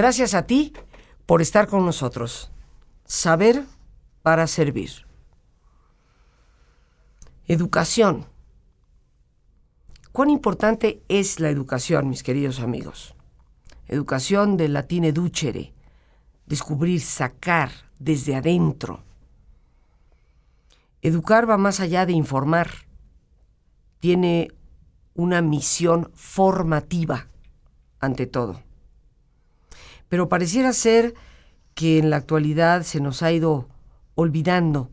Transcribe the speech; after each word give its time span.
Gracias 0.00 0.32
a 0.32 0.46
ti 0.46 0.72
por 1.26 1.42
estar 1.42 1.66
con 1.66 1.84
nosotros. 1.84 2.50
Saber 3.04 3.66
para 4.22 4.46
servir. 4.46 4.90
Educación. 7.46 8.24
¿Cuán 10.10 10.30
importante 10.30 11.02
es 11.08 11.38
la 11.38 11.50
educación, 11.50 12.08
mis 12.08 12.22
queridos 12.22 12.60
amigos? 12.60 13.14
Educación 13.88 14.56
del 14.56 14.72
latín 14.72 15.04
educere, 15.04 15.74
descubrir, 16.46 17.02
sacar 17.02 17.70
desde 17.98 18.36
adentro. 18.36 19.02
Educar 21.02 21.46
va 21.46 21.58
más 21.58 21.78
allá 21.78 22.06
de 22.06 22.14
informar. 22.14 22.70
Tiene 23.98 24.48
una 25.12 25.42
misión 25.42 26.10
formativa, 26.14 27.28
ante 28.00 28.26
todo. 28.26 28.62
Pero 30.10 30.28
pareciera 30.28 30.74
ser 30.74 31.14
que 31.74 31.98
en 31.98 32.10
la 32.10 32.16
actualidad 32.16 32.82
se 32.82 33.00
nos 33.00 33.22
ha 33.22 33.32
ido 33.32 33.68
olvidando 34.16 34.90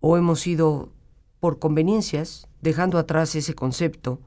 o 0.00 0.16
hemos 0.16 0.46
ido, 0.46 0.92
por 1.40 1.58
conveniencias, 1.58 2.48
dejando 2.60 2.98
atrás 2.98 3.34
ese 3.34 3.54
concepto 3.54 4.20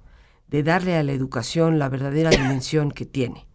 de 0.47 0.63
darle 0.63 0.97
a 0.97 1.03
la 1.03 1.13
educación 1.13 1.79
la 1.79 1.89
verdadera 1.89 2.31
dimensión 2.31 2.91
que 2.91 3.05
tiene. 3.05 3.47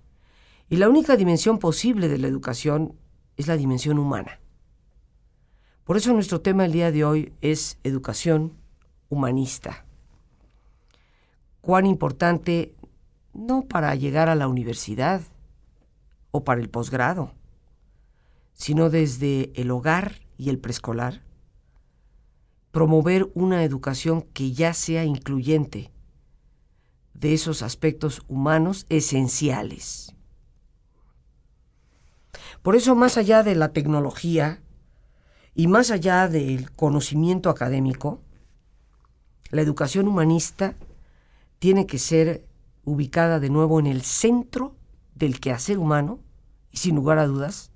Y 0.70 0.76
la 0.76 0.88
única 0.88 1.16
dimensión 1.16 1.58
posible 1.58 2.08
de 2.08 2.18
la 2.18 2.28
educación 2.28 2.96
es 3.36 3.48
la 3.48 3.56
dimensión 3.56 3.98
humana. 3.98 4.40
Por 5.82 5.96
eso 5.96 6.12
nuestro 6.12 6.40
tema 6.40 6.64
el 6.64 6.72
día 6.72 6.92
de 6.92 7.04
hoy 7.04 7.32
es 7.40 7.78
educación 7.82 8.52
humanista. 9.08 9.84
Cuán 11.60 11.84
importante 11.84 12.74
no 13.32 13.62
para 13.62 13.94
llegar 13.96 14.28
a 14.28 14.34
la 14.34 14.46
universidad 14.46 15.20
o 16.36 16.42
para 16.42 16.60
el 16.60 16.68
posgrado, 16.68 17.32
sino 18.54 18.90
desde 18.90 19.52
el 19.54 19.70
hogar 19.70 20.16
y 20.36 20.50
el 20.50 20.58
preescolar, 20.58 21.22
promover 22.72 23.30
una 23.34 23.62
educación 23.62 24.22
que 24.22 24.50
ya 24.50 24.74
sea 24.74 25.04
incluyente 25.04 25.92
de 27.12 27.34
esos 27.34 27.62
aspectos 27.62 28.22
humanos 28.26 28.84
esenciales. 28.88 30.16
Por 32.62 32.74
eso, 32.74 32.96
más 32.96 33.16
allá 33.16 33.44
de 33.44 33.54
la 33.54 33.72
tecnología 33.72 34.60
y 35.54 35.68
más 35.68 35.92
allá 35.92 36.26
del 36.26 36.72
conocimiento 36.72 37.48
académico, 37.48 38.22
la 39.50 39.62
educación 39.62 40.08
humanista 40.08 40.74
tiene 41.60 41.86
que 41.86 42.00
ser 42.00 42.44
ubicada 42.84 43.38
de 43.38 43.50
nuevo 43.50 43.78
en 43.78 43.86
el 43.86 44.02
centro 44.02 44.74
del 45.14 45.40
quehacer 45.40 45.78
humano 45.78 46.20
y 46.70 46.78
sin 46.78 46.96
lugar 46.96 47.18
a 47.18 47.26
dudas, 47.26 47.70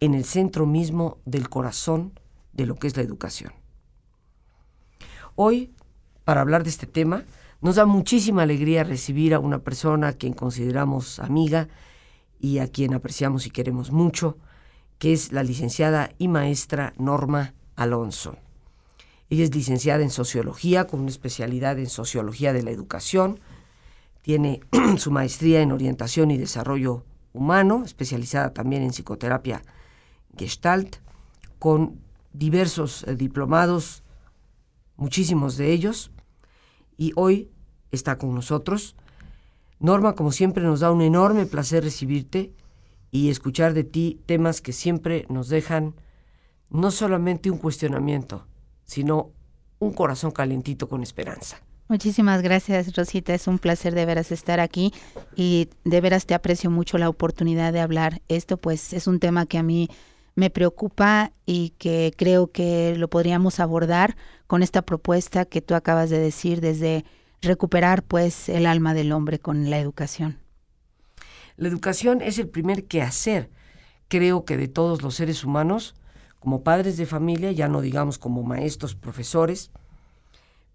en 0.00 0.14
el 0.14 0.24
centro 0.24 0.66
mismo 0.66 1.18
del 1.24 1.48
corazón 1.48 2.18
de 2.52 2.66
lo 2.66 2.76
que 2.76 2.86
es 2.86 2.96
la 2.96 3.02
educación. 3.02 3.52
Hoy, 5.34 5.72
para 6.24 6.40
hablar 6.40 6.64
de 6.64 6.70
este 6.70 6.86
tema, 6.86 7.24
nos 7.60 7.76
da 7.76 7.86
muchísima 7.86 8.42
alegría 8.42 8.84
recibir 8.84 9.34
a 9.34 9.40
una 9.40 9.60
persona 9.60 10.08
a 10.08 10.12
quien 10.12 10.32
consideramos 10.32 11.18
amiga 11.18 11.68
y 12.38 12.58
a 12.58 12.68
quien 12.68 12.94
apreciamos 12.94 13.46
y 13.46 13.50
queremos 13.50 13.90
mucho, 13.90 14.38
que 14.98 15.12
es 15.12 15.32
la 15.32 15.42
licenciada 15.42 16.10
y 16.18 16.28
maestra 16.28 16.92
Norma 16.98 17.54
Alonso. 17.76 18.36
Ella 19.30 19.44
es 19.44 19.54
licenciada 19.54 20.02
en 20.02 20.10
Sociología 20.10 20.86
con 20.86 21.00
una 21.00 21.10
especialidad 21.10 21.78
en 21.78 21.88
Sociología 21.88 22.52
de 22.52 22.62
la 22.62 22.70
Educación. 22.70 23.40
Tiene 24.22 24.60
su 24.98 25.10
maestría 25.10 25.60
en 25.60 25.72
Orientación 25.72 26.30
y 26.30 26.38
Desarrollo 26.38 27.04
Humano, 27.32 27.82
especializada 27.84 28.52
también 28.52 28.82
en 28.82 28.90
Psicoterapia 28.90 29.62
Gestalt, 30.36 30.96
con 31.58 32.00
diversos 32.32 33.04
eh, 33.06 33.16
diplomados, 33.16 34.02
muchísimos 34.96 35.56
de 35.56 35.72
ellos, 35.72 36.10
y 36.96 37.12
hoy 37.16 37.50
está 37.90 38.18
con 38.18 38.34
nosotros. 38.34 38.96
Norma, 39.78 40.14
como 40.14 40.32
siempre, 40.32 40.62
nos 40.64 40.80
da 40.80 40.90
un 40.90 41.02
enorme 41.02 41.46
placer 41.46 41.84
recibirte 41.84 42.52
y 43.10 43.30
escuchar 43.30 43.74
de 43.74 43.84
ti 43.84 44.20
temas 44.26 44.60
que 44.60 44.72
siempre 44.72 45.26
nos 45.28 45.48
dejan 45.48 45.94
no 46.70 46.90
solamente 46.90 47.50
un 47.50 47.58
cuestionamiento, 47.58 48.46
sino 48.84 49.32
un 49.78 49.92
corazón 49.92 50.32
calentito 50.32 50.88
con 50.88 51.02
esperanza. 51.02 51.62
Muchísimas 51.88 52.42
gracias, 52.42 52.94
Rosita. 52.94 53.32
Es 53.32 53.46
un 53.46 53.58
placer 53.58 53.94
de 53.94 54.04
veras 54.04 54.30
estar 54.30 54.60
aquí 54.60 54.92
y 55.34 55.70
de 55.84 56.00
veras 56.02 56.26
te 56.26 56.34
aprecio 56.34 56.70
mucho 56.70 56.98
la 56.98 57.08
oportunidad 57.08 57.72
de 57.72 57.80
hablar. 57.80 58.20
Esto 58.28 58.58
pues 58.58 58.92
es 58.92 59.06
un 59.06 59.20
tema 59.20 59.46
que 59.46 59.56
a 59.56 59.62
mí 59.62 59.88
me 60.34 60.50
preocupa 60.50 61.32
y 61.46 61.70
que 61.78 62.12
creo 62.14 62.52
que 62.52 62.94
lo 62.96 63.08
podríamos 63.08 63.58
abordar 63.58 64.16
con 64.46 64.62
esta 64.62 64.82
propuesta 64.82 65.46
que 65.46 65.62
tú 65.62 65.74
acabas 65.74 66.10
de 66.10 66.18
decir 66.18 66.60
desde 66.60 67.06
recuperar 67.40 68.02
pues 68.02 68.50
el 68.50 68.66
alma 68.66 68.92
del 68.92 69.10
hombre 69.12 69.38
con 69.38 69.70
la 69.70 69.78
educación. 69.78 70.38
La 71.56 71.68
educación 71.68 72.20
es 72.20 72.38
el 72.38 72.48
primer 72.48 72.84
quehacer, 72.84 73.50
creo 74.08 74.44
que 74.44 74.56
de 74.56 74.68
todos 74.68 75.02
los 75.02 75.14
seres 75.14 75.42
humanos 75.42 75.94
como 76.38 76.62
padres 76.62 76.96
de 76.98 77.06
familia, 77.06 77.50
ya 77.50 77.66
no 77.66 77.80
digamos 77.80 78.18
como 78.18 78.42
maestros, 78.42 78.94
profesores, 78.94 79.72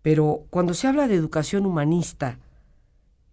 pero 0.03 0.45
cuando 0.51 0.75
se 0.75 0.87
habla 0.87 1.07
de 1.07 1.15
educación 1.15 1.65
humanista, 1.65 2.37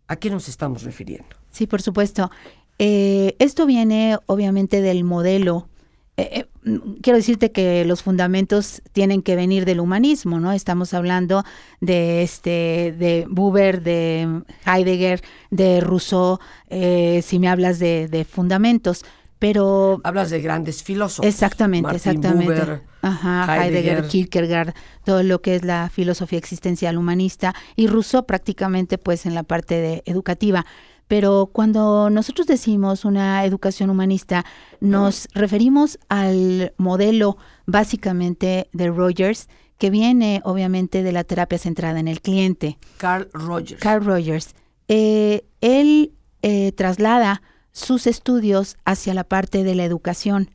¿a 0.07 0.17
qué 0.17 0.31
nos 0.31 0.49
estamos 0.49 0.85
refiriendo? 0.85 1.37
Sí, 1.51 1.67
por 1.67 1.83
supuesto. 1.83 2.31
Eh, 2.79 3.37
esto 3.41 3.67
viene 3.67 4.17
obviamente 4.27 4.81
del 4.81 5.05
modelo. 5.05 5.69
Eh, 6.17 6.47
eh, 6.65 6.81
quiero 7.03 7.19
decirte 7.19 7.51
que 7.51 7.85
los 7.85 8.03
fundamentos 8.03 8.83
tienen 8.93 9.21
que 9.21 9.35
venir 9.35 9.65
del 9.65 9.81
humanismo, 9.81 10.39
¿no? 10.39 10.53
Estamos 10.53 10.95
hablando 10.95 11.45
de 11.81 12.23
este, 12.23 12.95
de 12.97 13.27
Buber, 13.29 13.83
de 13.83 14.43
Heidegger, 14.65 15.23
de 15.51 15.81
Rousseau, 15.81 16.39
si 16.71 17.39
me 17.39 17.49
hablas 17.49 17.79
de, 17.79 18.09
de 18.09 18.25
fundamentos 18.25 19.05
pero 19.41 20.03
hablas 20.05 20.29
de 20.29 20.43
grandes 20.43 20.83
filósofos 20.83 21.27
exactamente 21.27 21.97
exactamente 21.97 22.83
Ajá, 23.03 23.67
Heidegger. 23.67 24.07
Kierkegaard 24.07 24.75
todo 25.05 25.23
lo 25.23 25.41
que 25.41 25.55
es 25.55 25.65
la 25.65 25.89
filosofía 25.89 26.39
existencial 26.39 26.99
humanista 26.99 27.55
y 27.77 27.87
Rousseau 27.87 28.27
prácticamente 28.27 28.99
pues 28.99 29.27
en 29.27 29.35
la 29.35 29.43
parte 29.43 29.77
de 29.77 30.03
educativa 30.07 30.67
pero 31.09 31.51
cuando 31.53 32.09
nosotros 32.09 32.47
decimos 32.47 33.05
una 33.05 33.45
educación 33.45 33.91
humanista 33.91 34.45
nos 34.81 35.29
referimos 35.35 35.99
al 36.09 36.73
modelo 36.77 37.37
básicamente 37.67 38.69
de 38.73 38.89
Rogers 38.89 39.49
que 39.79 39.91
viene 39.91 40.41
obviamente 40.45 41.03
de 41.03 41.13
la 41.13 41.25
terapia 41.25 41.59
centrada 41.59 41.99
en 42.01 42.09
el 42.09 42.21
cliente 42.21 42.79
Carl 42.99 43.29
Rogers 43.33 43.81
Carl 43.81 44.05
Rogers 44.05 44.55
eh, 44.89 45.45
él 45.61 46.13
eh, 46.43 46.73
traslada 46.73 47.43
sus 47.73 48.07
estudios 48.07 48.77
hacia 48.85 49.15
la 49.15 49.25
parte 49.25 49.63
de 49.63 49.75
la 49.75 49.85
educación. 49.85 50.51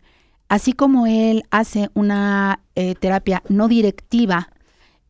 Así 0.47 0.73
como 0.73 1.07
él 1.07 1.43
hace 1.49 1.89
una 1.93 2.61
eh, 2.75 2.95
terapia 2.95 3.41
no 3.49 3.67
directiva, 3.67 4.49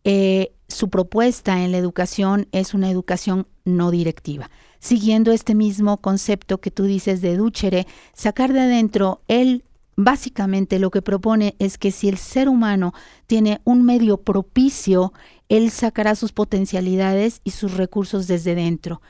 eh, 0.04 0.54
su 0.68 0.90
propuesta 0.90 1.64
en 1.64 1.72
la 1.72 1.78
educación 1.78 2.48
es 2.52 2.74
una 2.74 2.90
educación 2.90 3.48
no 3.66 3.92
directiva. 3.92 4.50
Siguiendo 4.80 5.32
este 5.32 5.56
mismo 5.56 5.98
concepto 5.98 6.60
que 6.60 6.72
tú 6.72 6.84
dices 6.84 7.22
de 7.22 7.36
Duchere, 7.36 7.88
sacar 8.14 8.54
de 8.54 8.62
adentro, 8.62 9.22
él 9.28 9.64
básicamente 9.96 10.80
lo 10.80 10.92
que 10.92 11.02
propone 11.02 11.56
es 11.60 11.78
que 11.78 11.92
si 11.92 12.08
el 12.10 12.18
ser 12.18 12.50
humano 12.50 12.94
tiene 13.28 13.62
un 13.64 13.84
medio 13.84 14.18
propicio, 14.18 15.14
él 15.50 15.70
sacará 15.72 16.16
sus 16.16 16.32
potencialidades 16.32 17.42
y 17.44 17.52
sus 17.52 17.76
recursos 17.76 18.28
desde 18.28 18.56
dentro. 18.56 19.02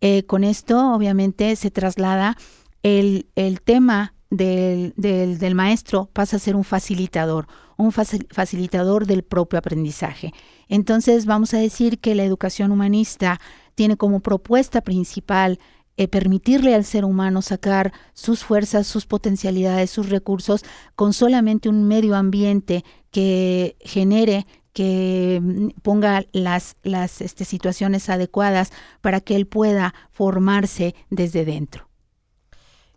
Eh, 0.00 0.24
con 0.24 0.44
esto, 0.44 0.94
obviamente, 0.94 1.54
se 1.56 1.70
traslada 1.70 2.36
el, 2.82 3.28
el 3.36 3.60
tema 3.60 4.14
del, 4.30 4.94
del, 4.96 5.54
maestro 5.54 6.08
pasa 6.12 6.36
a 6.36 6.40
ser 6.40 6.54
un 6.54 6.64
facilitador, 6.64 7.48
un 7.76 7.92
facilitador 7.92 9.06
del 9.06 9.24
propio 9.24 9.58
aprendizaje. 9.58 10.32
Entonces 10.68 11.26
vamos 11.26 11.52
a 11.52 11.58
decir 11.58 11.98
que 11.98 12.14
la 12.14 12.22
educación 12.22 12.70
humanista 12.70 13.40
tiene 13.74 13.96
como 13.96 14.20
propuesta 14.20 14.82
principal 14.82 15.58
eh, 15.96 16.08
permitirle 16.08 16.74
al 16.74 16.84
ser 16.84 17.04
humano 17.04 17.42
sacar 17.42 17.92
sus 18.14 18.44
fuerzas, 18.44 18.86
sus 18.86 19.04
potencialidades, 19.04 19.90
sus 19.90 20.08
recursos 20.08 20.64
con 20.94 21.12
solamente 21.12 21.68
un 21.68 21.86
medio 21.86 22.14
ambiente 22.14 22.84
que 23.10 23.76
genere 23.80 24.46
que 24.72 25.40
mm, 25.42 25.80
ponga 25.82 26.24
las, 26.32 26.76
las 26.82 27.20
este, 27.20 27.44
situaciones 27.44 28.08
adecuadas 28.08 28.72
para 29.00 29.20
que 29.20 29.36
él 29.36 29.46
pueda 29.46 29.92
formarse 30.10 30.94
desde 31.10 31.44
dentro. 31.44 31.89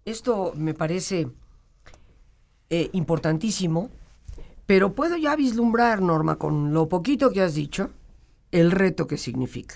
Esto 0.06 0.54
me 0.56 0.74
parece 0.74 1.28
eh, 2.70 2.90
importantísimo, 2.94 3.90
pero 4.66 4.94
puedo 4.94 5.16
ya 5.16 5.36
vislumbrar, 5.36 6.02
Norma, 6.02 6.38
con 6.38 6.74
lo 6.74 6.90
poquito 6.90 7.32
que 7.32 7.42
has 7.42 7.54
dicho, 7.54 7.92
el 8.52 8.72
reto 8.72 9.08
que 9.08 9.18
significa. 9.18 9.76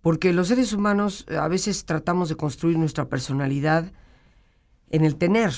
Porque 0.00 0.32
los 0.32 0.48
seres 0.48 0.72
humanos 0.72 1.26
eh, 1.28 1.36
a 1.36 1.48
veces 1.48 1.84
tratamos 1.84 2.28
de 2.28 2.36
construir 2.36 2.78
nuestra 2.78 3.06
personalidad 3.06 3.92
en 4.90 5.04
el 5.04 5.16
tener. 5.16 5.52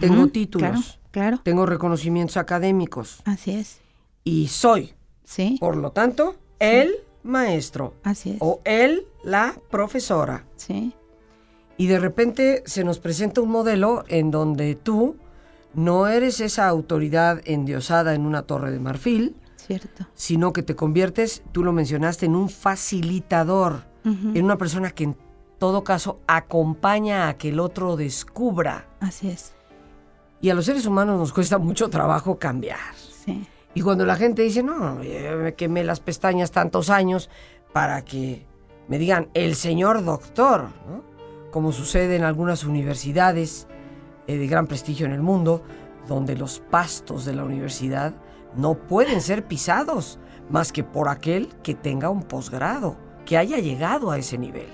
tengo 0.00 0.26
títulos, 0.28 1.00
claro, 1.10 1.40
tengo 1.42 1.66
reconocimientos 1.66 2.36
académicos. 2.36 3.22
Así 3.24 3.52
es. 3.52 3.80
Y 4.24 4.48
soy. 4.48 4.94
Sí. 5.24 5.56
Por 5.58 5.76
lo 5.76 5.92
tanto, 5.92 6.36
el 6.58 6.94
maestro. 7.22 7.94
Así 8.02 8.30
es. 8.30 8.36
O 8.40 8.60
él 8.64 9.06
la 9.24 9.56
profesora. 9.70 10.44
Sí. 10.56 10.92
Y 11.78 11.86
de 11.86 11.98
repente 11.98 12.62
se 12.66 12.84
nos 12.84 12.98
presenta 12.98 13.40
un 13.40 13.50
modelo 13.50 14.04
en 14.08 14.30
donde 14.30 14.74
tú 14.74 15.16
no 15.74 16.08
eres 16.08 16.40
esa 16.40 16.68
autoridad 16.68 17.40
endiosada 17.44 18.14
en 18.14 18.26
una 18.26 18.42
torre 18.42 18.70
de 18.70 18.80
marfil, 18.80 19.36
Cierto. 19.56 20.06
sino 20.14 20.52
que 20.52 20.62
te 20.62 20.74
conviertes, 20.74 21.42
tú 21.52 21.62
lo 21.62 21.72
mencionaste, 21.72 22.26
en 22.26 22.34
un 22.34 22.48
facilitador, 22.50 23.84
en 24.04 24.42
una 24.44 24.56
persona 24.56 24.90
que 24.90 25.04
en 25.04 25.16
todo 25.58 25.84
caso 25.84 26.20
acompaña 26.26 27.28
a 27.28 27.36
que 27.36 27.50
el 27.50 27.60
otro 27.60 27.96
descubra. 27.96 28.86
Así 29.00 29.28
es. 29.28 29.52
Y 30.40 30.50
a 30.50 30.54
los 30.54 30.64
seres 30.64 30.86
humanos 30.86 31.18
nos 31.18 31.32
cuesta 31.32 31.58
mucho 31.58 31.90
trabajo 31.90 32.38
cambiar. 32.38 32.78
Sí. 33.24 33.46
Y 33.74 33.82
cuando 33.82 34.06
la 34.06 34.16
gente 34.16 34.42
dice, 34.42 34.62
no, 34.62 34.96
me 34.96 35.54
quemé 35.54 35.84
las 35.84 36.00
pestañas 36.00 36.50
tantos 36.50 36.90
años 36.90 37.28
para 37.72 38.02
que 38.02 38.46
me 38.88 38.98
digan 38.98 39.28
el 39.34 39.54
señor 39.54 40.02
doctor, 40.04 40.68
como 41.50 41.72
sucede 41.72 42.16
en 42.16 42.24
algunas 42.24 42.64
universidades 42.64 43.66
eh, 44.26 44.36
de 44.36 44.46
gran 44.46 44.66
prestigio 44.66 45.06
en 45.06 45.12
el 45.12 45.22
mundo, 45.22 45.62
donde 46.06 46.36
los 46.36 46.60
pastos 46.60 47.24
de 47.24 47.34
la 47.34 47.44
universidad 47.44 48.14
no 48.56 48.74
pueden 48.74 49.20
ser 49.20 49.46
pisados 49.46 50.18
más 50.50 50.72
que 50.72 50.84
por 50.84 51.08
aquel 51.08 51.48
que 51.62 51.74
tenga 51.74 52.10
un 52.10 52.22
posgrado, 52.22 52.96
que 53.24 53.36
haya 53.36 53.58
llegado 53.58 54.10
a 54.10 54.18
ese 54.18 54.38
nivel. 54.38 54.68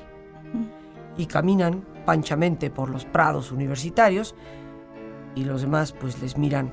Y 1.17 1.26
caminan 1.26 1.85
panchamente 2.05 2.71
por 2.71 2.91
los 2.91 3.05
prados 3.05 3.53
universitarios 3.53 4.35
y 5.35 5.44
los 5.44 5.62
demás 5.62 5.93
pues 5.93 6.21
les 6.21 6.37
miran 6.37 6.73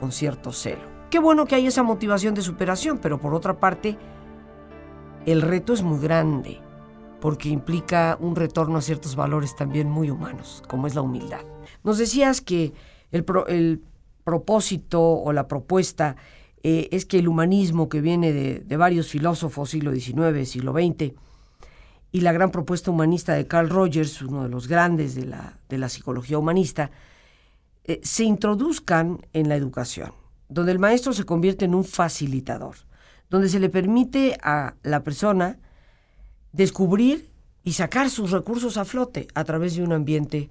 con 0.00 0.12
cierto 0.12 0.52
celo. 0.52 0.82
Qué 1.10 1.18
bueno 1.18 1.44
que 1.44 1.56
hay 1.56 1.66
esa 1.66 1.82
motivación 1.82 2.34
de 2.34 2.42
superación, 2.42 2.98
pero 2.98 3.18
por 3.18 3.34
otra 3.34 3.58
parte, 3.58 3.98
el 5.26 5.42
reto 5.42 5.72
es 5.72 5.82
muy 5.82 5.98
grande, 5.98 6.60
porque 7.20 7.48
implica 7.48 8.16
un 8.20 8.36
retorno 8.36 8.78
a 8.78 8.82
ciertos 8.82 9.16
valores 9.16 9.54
también 9.54 9.90
muy 9.90 10.10
humanos, 10.10 10.62
como 10.68 10.86
es 10.86 10.94
la 10.94 11.02
humildad. 11.02 11.44
Nos 11.84 11.98
decías 11.98 12.40
que 12.40 12.72
el, 13.10 13.24
propósito 14.24 15.02
o 15.02 15.32
la 15.32 15.48
propuesta 15.48 16.16
eh, 16.62 16.88
es 16.92 17.06
que 17.06 17.18
el 17.18 17.28
humanismo 17.28 17.88
que 17.88 18.00
viene 18.00 18.32
de, 18.32 18.76
varios 18.76 19.08
filósofos, 19.08 19.70
siglo 19.70 19.92
XIX, 19.92 20.48
siglo 20.48 20.72
XX, 20.72 21.14
y 22.12 22.20
la 22.20 22.32
gran 22.32 22.50
propuesta 22.50 22.90
humanista 22.90 23.34
de 23.34 23.46
Carl 23.46 23.68
Rogers, 23.68 24.22
uno 24.22 24.42
de 24.42 24.48
los 24.48 24.68
grandes 24.68 25.14
de 25.14 25.26
la, 25.26 25.58
de 25.68 25.78
la 25.78 25.88
psicología 25.88 26.38
humanista, 26.38 26.90
eh, 27.84 28.00
se 28.02 28.24
introduzcan 28.24 29.26
en 29.32 29.48
la 29.48 29.56
educación 29.56 30.12
donde 30.50 30.72
el 30.72 30.78
maestro 30.78 31.12
se 31.12 31.24
convierte 31.24 31.64
en 31.64 31.74
un 31.74 31.84
facilitador, 31.84 32.76
donde 33.30 33.48
se 33.48 33.60
le 33.60 33.70
permite 33.70 34.36
a 34.42 34.74
la 34.82 35.02
persona 35.02 35.58
descubrir 36.52 37.30
y 37.62 37.72
sacar 37.72 38.10
sus 38.10 38.30
recursos 38.30 38.76
a 38.76 38.84
flote 38.84 39.28
a 39.34 39.44
través 39.44 39.76
de 39.76 39.82
un 39.82 39.92
ambiente 39.92 40.50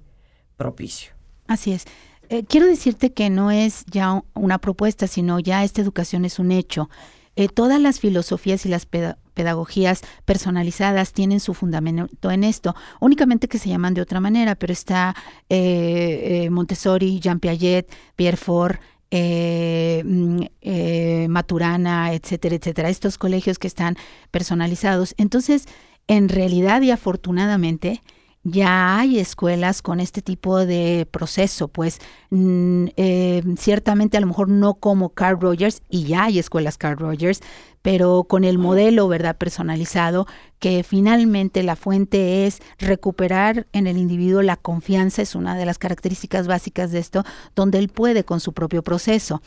propicio. 0.56 1.12
Así 1.46 1.72
es. 1.72 1.84
Eh, 2.28 2.44
quiero 2.44 2.66
decirte 2.66 3.12
que 3.12 3.28
no 3.28 3.50
es 3.50 3.84
ya 3.86 4.22
una 4.34 4.58
propuesta, 4.58 5.06
sino 5.06 5.40
ya 5.40 5.64
esta 5.64 5.80
educación 5.80 6.24
es 6.24 6.38
un 6.38 6.52
hecho. 6.52 6.88
Eh, 7.34 7.48
todas 7.48 7.80
las 7.80 7.98
filosofías 7.98 8.64
y 8.66 8.68
las 8.68 8.86
pedagogías 8.86 10.02
personalizadas 10.24 11.12
tienen 11.12 11.40
su 11.40 11.54
fundamento 11.54 12.30
en 12.30 12.44
esto, 12.44 12.74
únicamente 13.00 13.48
que 13.48 13.58
se 13.58 13.68
llaman 13.68 13.94
de 13.94 14.02
otra 14.02 14.20
manera, 14.20 14.54
pero 14.54 14.72
está 14.72 15.16
eh, 15.48 16.48
Montessori, 16.50 17.18
Jean 17.18 17.40
Piaget, 17.40 17.90
Pierre 18.16 18.36
Fort, 18.36 18.80
eh, 19.12 20.02
mm, 20.04 20.42
eh, 20.60 21.26
Maturana, 21.28 22.12
etcétera, 22.12 22.54
etcétera, 22.54 22.88
estos 22.88 23.18
colegios 23.18 23.58
que 23.58 23.66
están 23.66 23.96
personalizados. 24.30 25.14
Entonces, 25.18 25.66
en 26.10 26.28
realidad 26.28 26.82
y 26.82 26.90
afortunadamente, 26.90 28.02
ya 28.42 28.98
hay 28.98 29.20
escuelas 29.20 29.80
con 29.80 30.00
este 30.00 30.22
tipo 30.22 30.66
de 30.66 31.06
proceso, 31.08 31.68
pues 31.68 32.00
mm, 32.30 32.86
eh, 32.96 33.44
ciertamente 33.56 34.16
a 34.16 34.20
lo 34.20 34.26
mejor 34.26 34.48
no 34.48 34.74
como 34.74 35.10
Carl 35.10 35.40
Rogers, 35.40 35.82
y 35.88 36.02
ya 36.04 36.24
hay 36.24 36.40
escuelas 36.40 36.78
Carl 36.78 36.98
Rogers, 36.98 37.42
pero 37.82 38.24
con 38.24 38.42
el 38.42 38.58
modelo, 38.58 39.06
¿verdad?, 39.06 39.36
personalizado, 39.36 40.26
que 40.58 40.82
finalmente 40.82 41.62
la 41.62 41.76
fuente 41.76 42.44
es 42.44 42.60
recuperar 42.80 43.68
en 43.72 43.86
el 43.86 43.96
individuo 43.96 44.42
la 44.42 44.56
confianza, 44.56 45.22
es 45.22 45.36
una 45.36 45.56
de 45.56 45.64
las 45.64 45.78
características 45.78 46.48
básicas 46.48 46.90
de 46.90 46.98
esto, 46.98 47.22
donde 47.54 47.78
él 47.78 47.88
puede 47.88 48.24
con 48.24 48.40
su 48.40 48.52
propio 48.52 48.82
proceso. 48.82 49.42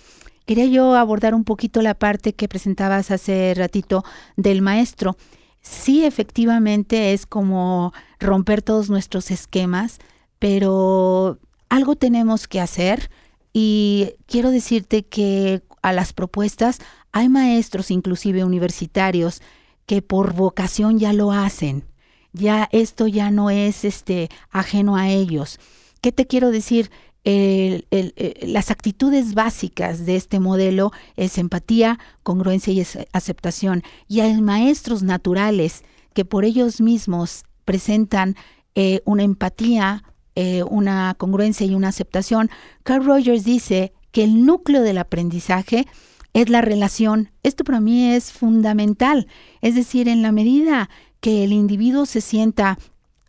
Quería 0.45 0.65
yo 0.67 0.95
abordar 0.95 1.35
un 1.35 1.43
poquito 1.43 1.81
la 1.81 1.93
parte 1.93 2.31
que 2.31 2.47
presentabas 2.47 3.11
hace 3.11 3.53
ratito 3.53 4.05
del 4.37 4.61
maestro 4.61 5.17
sí 5.63 6.05
efectivamente 6.05 7.13
es 7.13 7.25
como 7.25 7.93
romper 8.19 8.61
todos 8.61 8.89
nuestros 8.89 9.31
esquemas, 9.31 9.97
pero 10.37 11.39
algo 11.69 11.95
tenemos 11.95 12.47
que 12.47 12.61
hacer 12.61 13.09
y 13.53 14.11
quiero 14.27 14.51
decirte 14.51 15.03
que 15.03 15.63
a 15.81 15.93
las 15.93 16.13
propuestas 16.13 16.79
hay 17.11 17.29
maestros, 17.29 17.91
inclusive 17.91 18.43
universitarios, 18.43 19.41
que 19.85 20.01
por 20.01 20.33
vocación 20.33 20.99
ya 20.99 21.13
lo 21.13 21.31
hacen. 21.31 21.85
Ya 22.33 22.67
esto 22.71 23.07
ya 23.07 23.31
no 23.31 23.49
es 23.49 23.85
este 23.85 24.29
ajeno 24.49 24.95
a 24.95 25.09
ellos. 25.09 25.59
¿Qué 26.01 26.11
te 26.11 26.25
quiero 26.25 26.51
decir? 26.51 26.89
Eh, 27.25 27.83
las 28.47 28.69
actitudes 28.69 29.33
básicas 29.33 30.05
de 30.05 30.15
este 30.15 30.39
modelo 30.39 30.91
es 31.15 31.37
empatía, 31.37 31.99
congruencia 32.23 32.73
y 32.73 32.85
aceptación. 33.13 33.83
Y 34.07 34.19
hay 34.19 34.41
maestros 34.41 35.03
naturales 35.03 35.83
que 36.13 36.25
por 36.25 36.45
ellos 36.45 36.81
mismos 36.81 37.43
presentan 37.65 38.35
eh, 38.75 39.01
una 39.05 39.23
empatía, 39.23 40.03
eh, 40.35 40.63
una 40.63 41.15
congruencia 41.17 41.65
y 41.65 41.75
una 41.75 41.89
aceptación. 41.89 42.49
Carl 42.83 43.05
Rogers 43.05 43.43
dice 43.43 43.93
que 44.11 44.23
el 44.23 44.45
núcleo 44.45 44.81
del 44.81 44.97
aprendizaje 44.97 45.87
es 46.33 46.49
la 46.49 46.61
relación. 46.61 47.31
Esto 47.43 47.63
para 47.63 47.79
mí 47.79 48.13
es 48.13 48.31
fundamental. 48.31 49.27
Es 49.61 49.75
decir, 49.75 50.07
en 50.07 50.21
la 50.21 50.31
medida 50.31 50.89
que 51.19 51.43
el 51.43 51.53
individuo 51.53 52.05
se 52.05 52.21
sienta 52.21 52.77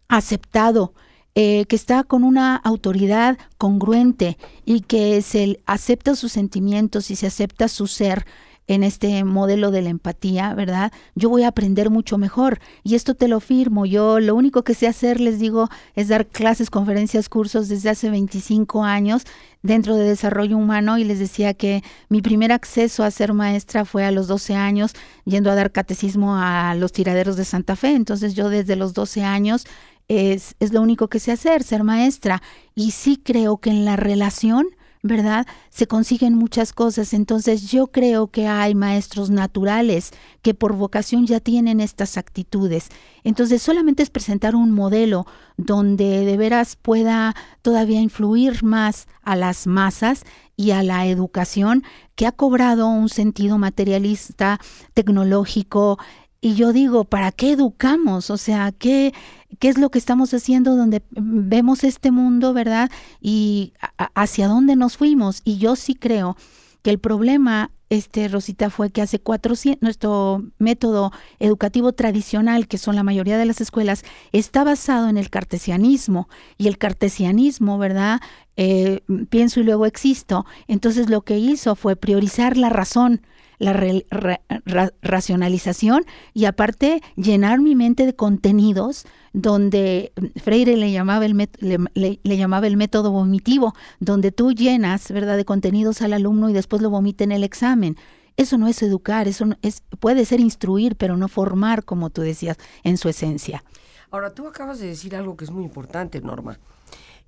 aceptado, 0.08 0.94
eh, 1.34 1.64
que 1.66 1.76
está 1.76 2.04
con 2.04 2.24
una 2.24 2.56
autoridad 2.56 3.38
congruente 3.58 4.38
y 4.64 4.80
que 4.82 5.20
se 5.22 5.60
acepta 5.66 6.14
sus 6.14 6.32
sentimientos 6.32 7.10
y 7.10 7.16
se 7.16 7.26
acepta 7.26 7.68
su 7.68 7.86
ser 7.86 8.24
en 8.66 8.82
este 8.82 9.24
modelo 9.24 9.70
de 9.70 9.82
la 9.82 9.90
empatía, 9.90 10.54
¿verdad? 10.54 10.92
Yo 11.14 11.28
voy 11.28 11.42
a 11.42 11.48
aprender 11.48 11.90
mucho 11.90 12.16
mejor 12.18 12.60
y 12.82 12.94
esto 12.94 13.14
te 13.14 13.28
lo 13.28 13.40
firmo. 13.40 13.84
Yo 13.84 14.20
lo 14.20 14.34
único 14.34 14.64
que 14.64 14.74
sé 14.74 14.86
hacer, 14.86 15.20
les 15.20 15.38
digo, 15.38 15.68
es 15.94 16.08
dar 16.08 16.26
clases, 16.26 16.70
conferencias, 16.70 17.28
cursos 17.28 17.68
desde 17.68 17.90
hace 17.90 18.10
25 18.10 18.84
años 18.84 19.24
dentro 19.62 19.96
de 19.96 20.04
desarrollo 20.04 20.56
humano 20.56 20.98
y 20.98 21.04
les 21.04 21.18
decía 21.18 21.54
que 21.54 21.82
mi 22.08 22.22
primer 22.22 22.52
acceso 22.52 23.02
a 23.02 23.10
ser 23.10 23.32
maestra 23.32 23.84
fue 23.84 24.04
a 24.04 24.10
los 24.10 24.28
12 24.28 24.54
años 24.54 24.92
yendo 25.24 25.50
a 25.50 25.54
dar 25.54 25.70
catecismo 25.70 26.36
a 26.36 26.74
los 26.74 26.92
tiraderos 26.92 27.36
de 27.36 27.44
Santa 27.44 27.76
Fe. 27.76 27.94
Entonces 27.94 28.34
yo 28.34 28.48
desde 28.48 28.76
los 28.76 28.94
12 28.94 29.24
años 29.24 29.66
es, 30.08 30.54
es 30.60 30.72
lo 30.72 30.82
único 30.82 31.08
que 31.08 31.20
sé 31.20 31.32
hacer, 31.32 31.62
ser 31.62 31.84
maestra. 31.84 32.42
Y 32.74 32.92
sí 32.92 33.20
creo 33.22 33.58
que 33.58 33.70
en 33.70 33.84
la 33.84 33.96
relación, 33.96 34.66
¿verdad? 35.02 35.46
Se 35.70 35.86
consiguen 35.86 36.34
muchas 36.34 36.72
cosas. 36.72 37.12
Entonces 37.12 37.70
yo 37.70 37.88
creo 37.88 38.28
que 38.28 38.48
hay 38.48 38.74
maestros 38.74 39.30
naturales 39.30 40.12
que 40.42 40.54
por 40.54 40.74
vocación 40.74 41.26
ya 41.26 41.40
tienen 41.40 41.80
estas 41.80 42.16
actitudes. 42.16 42.88
Entonces 43.22 43.62
solamente 43.62 44.02
es 44.02 44.10
presentar 44.10 44.54
un 44.56 44.70
modelo 44.70 45.26
donde 45.56 46.24
de 46.24 46.36
veras 46.36 46.76
pueda 46.76 47.34
todavía 47.62 48.00
influir 48.00 48.64
más 48.64 49.06
a 49.22 49.36
las 49.36 49.66
masas 49.66 50.24
y 50.56 50.70
a 50.70 50.82
la 50.82 51.06
educación 51.06 51.82
que 52.14 52.26
ha 52.26 52.32
cobrado 52.32 52.86
un 52.88 53.08
sentido 53.08 53.58
materialista, 53.58 54.60
tecnológico, 54.94 55.98
y 56.44 56.56
yo 56.56 56.74
digo, 56.74 57.04
¿para 57.04 57.32
qué 57.32 57.52
educamos? 57.52 58.28
O 58.28 58.36
sea, 58.36 58.70
¿qué, 58.70 59.14
qué 59.58 59.70
es 59.70 59.78
lo 59.78 59.88
que 59.88 59.98
estamos 59.98 60.34
haciendo 60.34 60.76
donde 60.76 61.02
vemos 61.10 61.84
este 61.84 62.10
mundo, 62.10 62.52
verdad? 62.52 62.90
Y 63.18 63.72
hacia 64.14 64.46
dónde 64.46 64.76
nos 64.76 64.98
fuimos. 64.98 65.40
Y 65.42 65.56
yo 65.56 65.74
sí 65.74 65.94
creo 65.94 66.36
que 66.82 66.90
el 66.90 66.98
problema, 66.98 67.70
este, 67.88 68.28
Rosita, 68.28 68.68
fue 68.68 68.90
que 68.90 69.00
hace 69.00 69.20
400, 69.20 69.80
nuestro 69.80 70.44
método 70.58 71.12
educativo 71.38 71.94
tradicional, 71.94 72.68
que 72.68 72.76
son 72.76 72.94
la 72.94 73.04
mayoría 73.04 73.38
de 73.38 73.46
las 73.46 73.62
escuelas, 73.62 74.04
está 74.32 74.64
basado 74.64 75.08
en 75.08 75.16
el 75.16 75.30
cartesianismo. 75.30 76.28
Y 76.58 76.68
el 76.68 76.76
cartesianismo, 76.76 77.78
¿verdad? 77.78 78.20
Eh, 78.58 79.00
pienso 79.30 79.60
y 79.60 79.64
luego 79.64 79.86
existo. 79.86 80.44
Entonces 80.68 81.08
lo 81.08 81.22
que 81.22 81.38
hizo 81.38 81.74
fue 81.74 81.96
priorizar 81.96 82.58
la 82.58 82.68
razón 82.68 83.22
la 83.58 84.92
racionalización 85.02 86.04
y 86.32 86.46
aparte 86.46 87.02
llenar 87.16 87.60
mi 87.60 87.74
mente 87.74 88.06
de 88.06 88.14
contenidos 88.14 89.06
donde 89.34 90.12
Freire 90.42 90.76
le 90.76 90.92
llamaba 90.92 91.26
el, 91.26 91.36
le, 91.58 92.36
llamaba 92.36 92.66
el 92.66 92.76
método 92.76 93.10
vomitivo, 93.10 93.74
donde 93.98 94.32
tú 94.32 94.52
llenas, 94.52 95.10
¿verdad?, 95.10 95.36
de 95.36 95.44
contenidos 95.44 96.02
al 96.02 96.12
alumno 96.12 96.48
y 96.48 96.52
después 96.52 96.80
lo 96.80 96.88
vomita 96.88 97.24
en 97.24 97.32
el 97.32 97.44
examen. 97.44 97.96
Eso 98.36 98.58
no 98.58 98.68
es 98.68 98.80
educar, 98.82 99.28
eso 99.28 99.46
es, 99.62 99.82
puede 100.00 100.24
ser 100.24 100.40
instruir, 100.40 100.96
pero 100.96 101.16
no 101.16 101.28
formar, 101.28 101.84
como 101.84 102.10
tú 102.10 102.22
decías, 102.22 102.56
en 102.84 102.96
su 102.96 103.08
esencia. 103.08 103.64
Ahora, 104.10 104.32
tú 104.32 104.46
acabas 104.46 104.78
de 104.78 104.86
decir 104.86 105.16
algo 105.16 105.36
que 105.36 105.44
es 105.44 105.50
muy 105.50 105.64
importante, 105.64 106.20
Norma. 106.20 106.58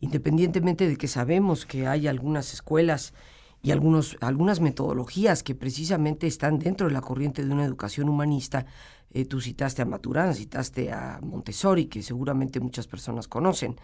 Independientemente 0.01 0.89
de 0.89 0.97
que 0.97 1.09
sabemos 1.09 1.67
que 1.67 1.89
hay 1.89 2.07
algunas 2.07 2.55
escuelas 2.55 3.15
y 3.63 3.71
algunos, 3.71 4.17
algunas 4.21 4.61
metodologías 4.61 5.43
que 5.43 5.55
precisamente 5.55 6.27
están 6.27 6.59
dentro 6.59 6.87
de 6.87 6.93
la 6.93 7.01
corriente 7.01 7.45
de 7.45 7.53
una 7.53 7.65
educación 7.65 8.09
humanista, 8.09 8.67
eh, 9.11 9.25
tú 9.25 9.41
citaste 9.41 9.83
a 9.83 9.87
Maturana, 9.87 10.35
citaste 10.35 10.93
a 10.93 11.21
Montessori, 11.23 11.87
que 11.87 12.03
seguramente 12.03 12.61
muchas 12.61 12.87
personas 12.87 13.29
conocen. 13.29 13.77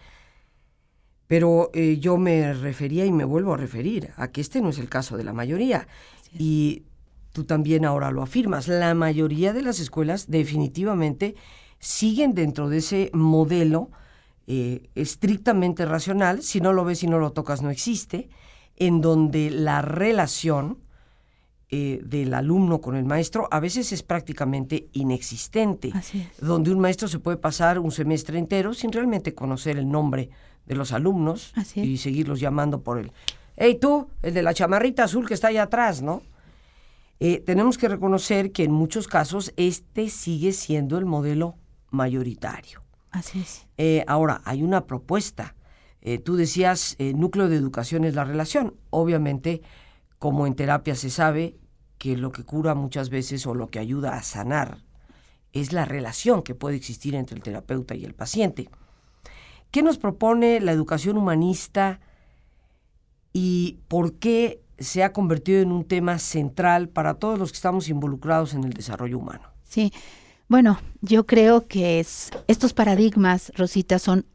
Pero 1.27 1.71
eh, 1.73 1.97
yo 1.99 2.17
me 2.17 2.53
refería 2.53 3.05
y 3.05 3.11
me 3.11 3.23
vuelvo 3.23 3.53
a 3.53 3.57
referir 3.57 4.11
a 4.17 4.31
que 4.31 4.41
este 4.41 4.61
no 4.61 4.69
es 4.69 4.77
el 4.77 4.89
caso 4.89 5.17
de 5.17 5.23
la 5.23 5.33
mayoría. 5.33 5.87
Y 6.37 6.83
tú 7.31 7.45
también 7.45 7.85
ahora 7.85 8.11
lo 8.11 8.21
afirmas. 8.21 8.67
La 8.67 8.93
mayoría 8.93 9.53
de 9.53 9.63
las 9.63 9.79
escuelas 9.79 10.29
definitivamente 10.29 11.35
siguen 11.79 12.33
dentro 12.33 12.69
de 12.69 12.77
ese 12.77 13.09
modelo 13.13 13.89
eh, 14.47 14.89
estrictamente 14.95 15.85
racional. 15.85 16.43
Si 16.43 16.61
no 16.61 16.73
lo 16.73 16.85
ves 16.85 17.03
y 17.03 17.07
no 17.07 17.19
lo 17.19 17.31
tocas, 17.31 17.61
no 17.61 17.69
existe. 17.69 18.29
En 18.77 19.01
donde 19.01 19.49
la 19.51 19.81
relación 19.81 20.79
eh, 21.69 22.01
del 22.03 22.33
alumno 22.33 22.81
con 22.81 22.95
el 22.95 23.05
maestro 23.05 23.47
a 23.49 23.59
veces 23.59 23.91
es 23.91 24.03
prácticamente 24.03 24.89
inexistente, 24.93 25.91
donde 26.39 26.71
un 26.71 26.79
maestro 26.79 27.07
se 27.07 27.19
puede 27.19 27.37
pasar 27.37 27.79
un 27.79 27.91
semestre 27.91 28.37
entero 28.37 28.73
sin 28.73 28.91
realmente 28.91 29.33
conocer 29.33 29.77
el 29.77 29.89
nombre 29.89 30.29
de 30.65 30.75
los 30.75 30.91
alumnos 30.91 31.53
y 31.75 31.97
seguirlos 31.97 32.39
llamando 32.39 32.81
por 32.81 32.99
el, 32.99 33.11
hey 33.57 33.79
tú, 33.81 34.07
el 34.21 34.33
de 34.33 34.43
la 34.43 34.53
chamarrita 34.53 35.05
azul 35.05 35.27
que 35.27 35.33
está 35.33 35.47
allá 35.47 35.63
atrás, 35.63 36.01
¿no? 36.01 36.21
Eh, 37.19 37.39
tenemos 37.39 37.77
que 37.77 37.87
reconocer 37.87 38.51
que 38.51 38.65
en 38.65 38.71
muchos 38.71 39.07
casos 39.07 39.53
este 39.55 40.09
sigue 40.09 40.51
siendo 40.51 40.97
el 40.97 41.05
modelo 41.05 41.55
mayoritario. 41.89 42.81
Así 43.11 43.39
es. 43.39 43.65
Eh, 43.77 44.03
ahora, 44.07 44.41
hay 44.45 44.61
una 44.61 44.85
propuesta. 44.85 45.55
Tú 46.23 46.35
decías, 46.35 46.97
núcleo 46.99 47.47
de 47.49 47.55
educación 47.55 48.03
es 48.03 48.15
la 48.15 48.25
relación. 48.25 48.75
Obviamente, 48.89 49.61
como 50.19 50.47
en 50.47 50.55
terapia 50.55 50.95
se 50.95 51.09
sabe, 51.09 51.57
que 51.97 52.17
lo 52.17 52.31
que 52.33 52.43
cura 52.43 52.75
muchas 52.75 53.09
veces 53.09 53.47
o 53.47 53.53
lo 53.55 53.69
que 53.69 53.79
ayuda 53.79 54.15
a 54.15 54.23
sanar 54.23 54.79
es 55.53 55.71
la 55.71 55.85
relación 55.85 56.41
que 56.41 56.55
puede 56.55 56.75
existir 56.75 57.15
entre 57.15 57.37
el 57.37 57.43
terapeuta 57.43 57.95
y 57.95 58.03
el 58.03 58.13
paciente. 58.13 58.69
¿Qué 59.71 59.81
nos 59.83 59.97
propone 59.97 60.59
la 60.59 60.73
educación 60.73 61.17
humanista 61.17 62.01
y 63.31 63.79
por 63.87 64.15
qué 64.15 64.61
se 64.79 65.03
ha 65.03 65.13
convertido 65.13 65.61
en 65.61 65.71
un 65.71 65.85
tema 65.85 66.19
central 66.19 66.89
para 66.89 67.13
todos 67.13 67.39
los 67.39 67.51
que 67.51 67.55
estamos 67.55 67.87
involucrados 67.87 68.53
en 68.53 68.65
el 68.65 68.73
desarrollo 68.73 69.19
humano? 69.19 69.47
Sí, 69.63 69.93
bueno, 70.49 70.79
yo 71.01 71.25
creo 71.25 71.67
que 71.67 71.99
es, 71.99 72.31
estos 72.47 72.73
paradigmas, 72.73 73.51
Rosita, 73.55 73.97
son 73.97 74.25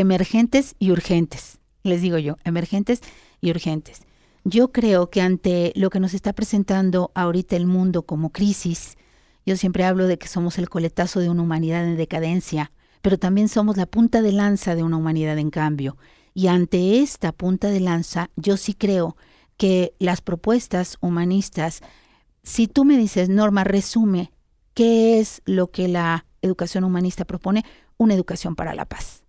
emergentes 0.00 0.74
y 0.78 0.90
urgentes. 0.90 1.58
Les 1.82 2.02
digo 2.02 2.18
yo, 2.18 2.36
emergentes 2.44 3.00
y 3.40 3.50
urgentes. 3.50 4.02
Yo 4.44 4.70
creo 4.70 5.10
que 5.10 5.22
ante 5.22 5.72
lo 5.74 5.90
que 5.90 6.00
nos 6.00 6.14
está 6.14 6.32
presentando 6.32 7.10
ahorita 7.14 7.56
el 7.56 7.66
mundo 7.66 8.02
como 8.02 8.30
crisis, 8.30 8.96
yo 9.44 9.56
siempre 9.56 9.84
hablo 9.84 10.06
de 10.06 10.18
que 10.18 10.28
somos 10.28 10.58
el 10.58 10.68
coletazo 10.68 11.20
de 11.20 11.30
una 11.30 11.42
humanidad 11.42 11.84
en 11.84 11.96
decadencia, 11.96 12.72
pero 13.00 13.18
también 13.18 13.48
somos 13.48 13.76
la 13.76 13.86
punta 13.86 14.22
de 14.22 14.32
lanza 14.32 14.74
de 14.74 14.82
una 14.82 14.96
humanidad 14.96 15.38
en 15.38 15.50
cambio. 15.50 15.96
Y 16.34 16.48
ante 16.48 17.00
esta 17.00 17.32
punta 17.32 17.68
de 17.68 17.80
lanza, 17.80 18.30
yo 18.36 18.56
sí 18.56 18.74
creo 18.74 19.16
que 19.56 19.94
las 19.98 20.20
propuestas 20.20 20.98
humanistas, 21.00 21.80
si 22.42 22.66
tú 22.66 22.84
me 22.84 22.98
dices, 22.98 23.28
Norma, 23.28 23.64
resume, 23.64 24.30
¿qué 24.74 25.18
es 25.18 25.40
lo 25.46 25.70
que 25.70 25.88
la 25.88 26.26
educación 26.42 26.84
humanista 26.84 27.24
propone? 27.24 27.64
Una 27.96 28.14
educación 28.14 28.54
para 28.54 28.74
la 28.74 28.84
paz. 28.84 29.25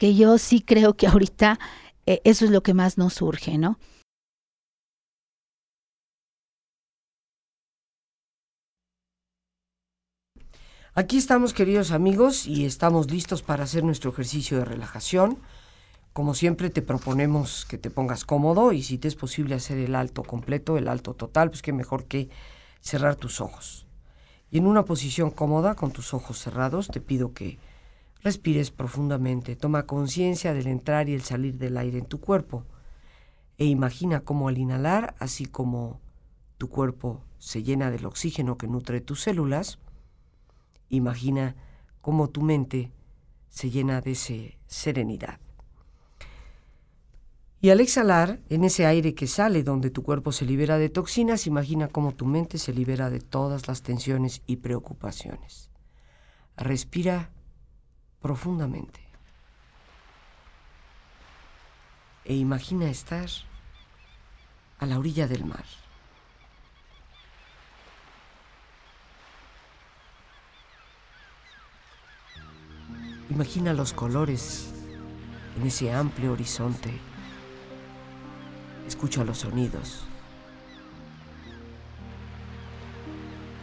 Que 0.00 0.14
yo 0.14 0.38
sí 0.38 0.62
creo 0.62 0.96
que 0.96 1.06
ahorita 1.06 1.58
eh, 2.06 2.22
eso 2.24 2.46
es 2.46 2.50
lo 2.50 2.62
que 2.62 2.72
más 2.72 2.96
nos 2.96 3.12
surge, 3.12 3.58
¿no? 3.58 3.78
Aquí 10.94 11.18
estamos, 11.18 11.52
queridos 11.52 11.90
amigos, 11.90 12.46
y 12.46 12.64
estamos 12.64 13.10
listos 13.10 13.42
para 13.42 13.64
hacer 13.64 13.84
nuestro 13.84 14.10
ejercicio 14.10 14.56
de 14.56 14.64
relajación. 14.64 15.38
Como 16.14 16.32
siempre, 16.32 16.70
te 16.70 16.80
proponemos 16.80 17.66
que 17.66 17.76
te 17.76 17.90
pongas 17.90 18.24
cómodo 18.24 18.72
y 18.72 18.82
si 18.82 18.96
te 18.96 19.06
es 19.06 19.16
posible 19.16 19.54
hacer 19.54 19.76
el 19.76 19.94
alto 19.94 20.22
completo, 20.22 20.78
el 20.78 20.88
alto 20.88 21.12
total, 21.12 21.50
pues 21.50 21.60
qué 21.60 21.74
mejor 21.74 22.06
que 22.06 22.30
cerrar 22.80 23.16
tus 23.16 23.42
ojos. 23.42 23.86
Y 24.50 24.56
en 24.56 24.66
una 24.66 24.86
posición 24.86 25.30
cómoda, 25.30 25.74
con 25.74 25.92
tus 25.92 26.14
ojos 26.14 26.38
cerrados, 26.38 26.88
te 26.88 27.02
pido 27.02 27.34
que 27.34 27.58
respires 28.22 28.70
profundamente, 28.70 29.56
toma 29.56 29.86
conciencia 29.86 30.54
del 30.54 30.66
entrar 30.66 31.08
y 31.08 31.14
el 31.14 31.22
salir 31.22 31.58
del 31.58 31.76
aire 31.76 31.98
en 31.98 32.06
tu 32.06 32.20
cuerpo 32.20 32.64
e 33.58 33.66
imagina 33.66 34.20
cómo 34.20 34.48
al 34.48 34.58
inhalar, 34.58 35.14
así 35.18 35.44
como 35.44 36.00
tu 36.56 36.68
cuerpo 36.68 37.22
se 37.38 37.62
llena 37.62 37.90
del 37.90 38.06
oxígeno 38.06 38.56
que 38.56 38.66
nutre 38.66 39.00
tus 39.00 39.20
células, 39.20 39.78
Imagina 40.90 41.54
cómo 42.00 42.30
tu 42.30 42.42
mente 42.42 42.92
se 43.48 43.70
llena 43.70 44.00
de 44.00 44.12
ese 44.12 44.58
serenidad. 44.66 45.38
Y 47.60 47.70
al 47.70 47.80
exhalar, 47.80 48.40
en 48.48 48.64
ese 48.64 48.86
aire 48.86 49.14
que 49.14 49.26
sale 49.26 49.62
donde 49.62 49.90
tu 49.90 50.02
cuerpo 50.02 50.32
se 50.32 50.46
libera 50.46 50.78
de 50.78 50.88
toxinas, 50.88 51.46
imagina 51.46 51.88
cómo 51.88 52.12
tu 52.12 52.26
mente 52.26 52.58
se 52.58 52.72
libera 52.72 53.08
de 53.08 53.20
todas 53.20 53.68
las 53.68 53.82
tensiones 53.82 54.42
y 54.46 54.56
preocupaciones. 54.56 55.70
Respira 56.56 57.30
profundamente. 58.20 59.00
E 62.24 62.34
imagina 62.34 62.88
estar 62.88 63.28
a 64.78 64.86
la 64.86 64.98
orilla 64.98 65.26
del 65.26 65.44
mar. 65.44 65.64
Imagina 73.30 73.72
los 73.72 73.92
colores 73.92 74.72
en 75.56 75.66
ese 75.66 75.92
amplio 75.92 76.32
horizonte. 76.32 76.98
Escucha 78.86 79.24
los 79.24 79.38
sonidos. 79.38 80.04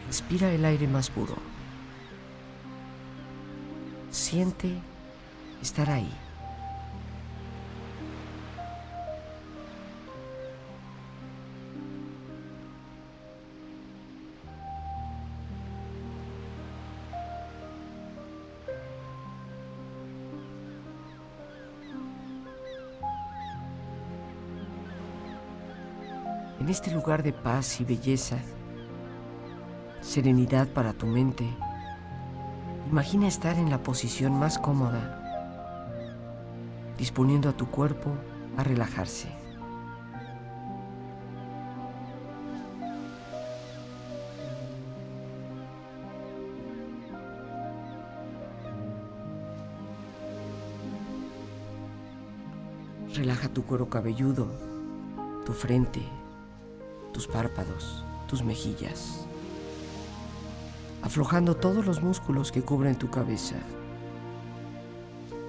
Respira 0.08 0.52
el 0.52 0.64
aire 0.64 0.88
más 0.88 1.10
puro. 1.10 1.36
Siente 4.30 4.68
estar 5.62 5.90
ahí. 5.90 6.12
en 26.60 26.68
este 26.68 26.92
lugar 26.92 27.24
de 27.24 27.32
paz 27.32 27.80
y 27.80 27.86
belleza, 27.86 28.40
serenidad 30.02 30.68
para 30.68 30.92
tu 30.92 31.06
mente, 31.06 31.46
imagina 32.89 33.27
estar 33.27 33.58
en 33.58 33.70
la 33.70 33.84
posición 33.84 34.39
más 34.39 34.58
cómoda, 34.58 35.22
disponiendo 36.98 37.50
a 37.50 37.53
tu 37.53 37.67
cuerpo 37.67 38.12
a 38.56 38.63
relajarse. 38.63 39.27
Relaja 53.13 53.50
tu 53.50 53.63
cuero 53.65 53.89
cabelludo, 53.89 54.48
tu 55.46 55.51
frente, 55.51 56.01
tus 57.12 57.27
párpados, 57.27 58.06
tus 58.29 58.44
mejillas, 58.44 59.27
aflojando 61.08 61.56
todos 61.56 61.86
los 61.86 62.02
músculos 62.04 62.52
que 62.52 62.62
cubren 62.62 62.98
tu 62.98 63.10
cabeza, 63.10 63.56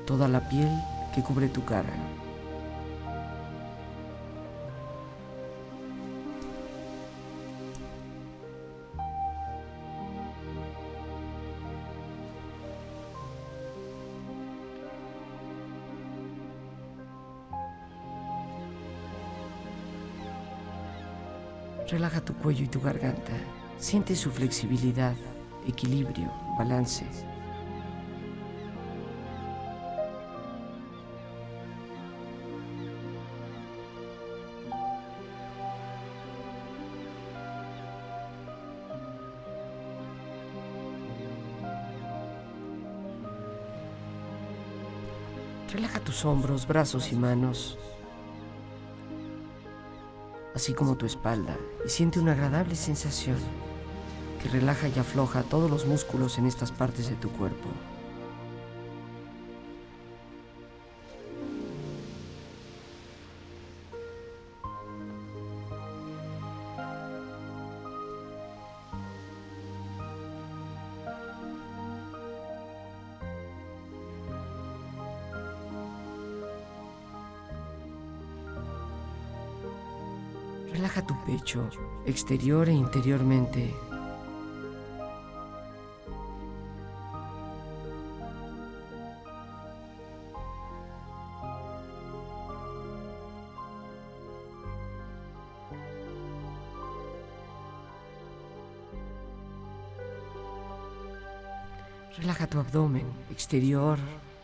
toda 0.07 0.29
la 0.29 0.49
piel 0.49 0.71
que 1.13 1.21
cubre 1.21 1.49
tu 1.49 1.65
cara. 1.65 1.91
Relaja 21.89 22.21
tu 22.21 22.33
cuello 22.35 22.63
y 22.63 22.69
tu 22.69 22.81
garganta. 22.81 23.33
Siente 23.79 24.15
su 24.15 24.31
flexibilidad 24.31 25.17
equilibrio, 25.67 26.31
balance. 26.59 27.07
Relaja 45.73 46.01
tus 46.01 46.25
hombros, 46.25 46.67
brazos 46.67 47.13
y 47.13 47.17
manos, 47.17 47.79
así 50.55 50.73
como 50.73 50.97
tu 50.97 51.05
espalda, 51.05 51.57
y 51.85 51.89
siente 51.91 52.19
una 52.19 52.33
agradable 52.33 52.75
sensación 52.75 53.37
que 54.39 54.49
relaja 54.49 54.89
y 54.89 54.99
afloja 54.99 55.43
todos 55.43 55.71
los 55.71 55.87
músculos 55.87 56.39
en 56.39 56.47
estas 56.47 56.73
partes 56.73 57.09
de 57.09 57.17
tu 57.17 57.31
cuerpo. 57.31 57.69
Relaja 80.73 81.05
tu 81.05 81.15
pecho, 81.25 81.69
exterior 82.07 82.69
e 82.69 82.73
interiormente. 82.73 83.88
Abdomen, 102.69 103.07
exterior 103.31 103.99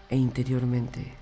e 0.09 0.17
interiormente. 0.17 1.13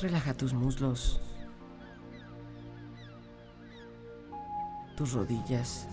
Relaja 0.00 0.32
tus 0.34 0.52
muslos, 0.54 1.20
tus 4.96 5.12
rodillas. 5.12 5.86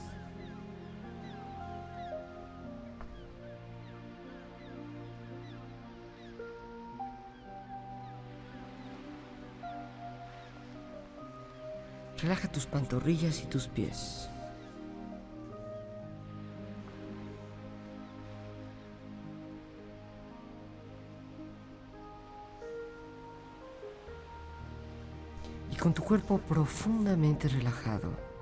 Relaja 12.22 12.48
tus 12.50 12.66
pantorrillas 12.66 13.42
y 13.42 13.48
tus 13.48 13.68
pies. 13.68 14.30
Y 25.70 25.76
con 25.76 25.94
tu 25.94 26.02
cuerpo 26.02 26.38
profundamente 26.38 27.50
relajado, 27.50 28.33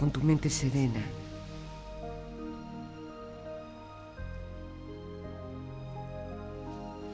con 0.00 0.10
tu 0.10 0.22
mente 0.22 0.48
serena. 0.48 1.02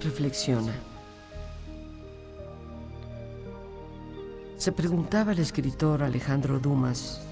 Reflexiona. 0.01 0.72
Se 4.57 4.70
preguntaba 4.70 5.33
el 5.33 5.40
escritor 5.40 6.05
Alejandro 6.05 6.61
Dumas, 6.61 7.22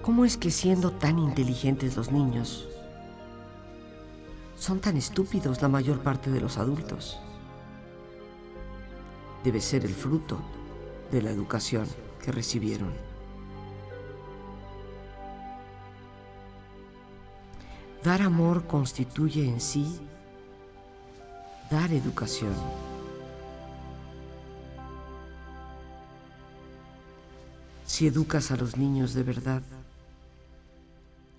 ¿cómo 0.00 0.24
es 0.24 0.38
que 0.38 0.50
siendo 0.50 0.90
tan 0.90 1.18
inteligentes 1.18 1.98
los 1.98 2.10
niños, 2.10 2.66
son 4.56 4.80
tan 4.80 4.96
estúpidos 4.96 5.60
la 5.60 5.68
mayor 5.68 6.02
parte 6.02 6.30
de 6.30 6.40
los 6.40 6.56
adultos? 6.56 7.18
Debe 9.44 9.60
ser 9.60 9.84
el 9.84 9.92
fruto 9.92 10.38
de 11.12 11.20
la 11.20 11.30
educación 11.30 11.86
que 12.22 12.32
recibieron. 12.32 12.92
Dar 18.04 18.22
amor 18.22 18.66
constituye 18.66 19.48
en 19.48 19.60
sí 19.60 20.00
dar 21.70 21.92
educación. 21.92 22.54
Si 27.84 28.06
educas 28.06 28.50
a 28.50 28.56
los 28.56 28.76
niños 28.76 29.14
de 29.14 29.22
verdad, 29.22 29.62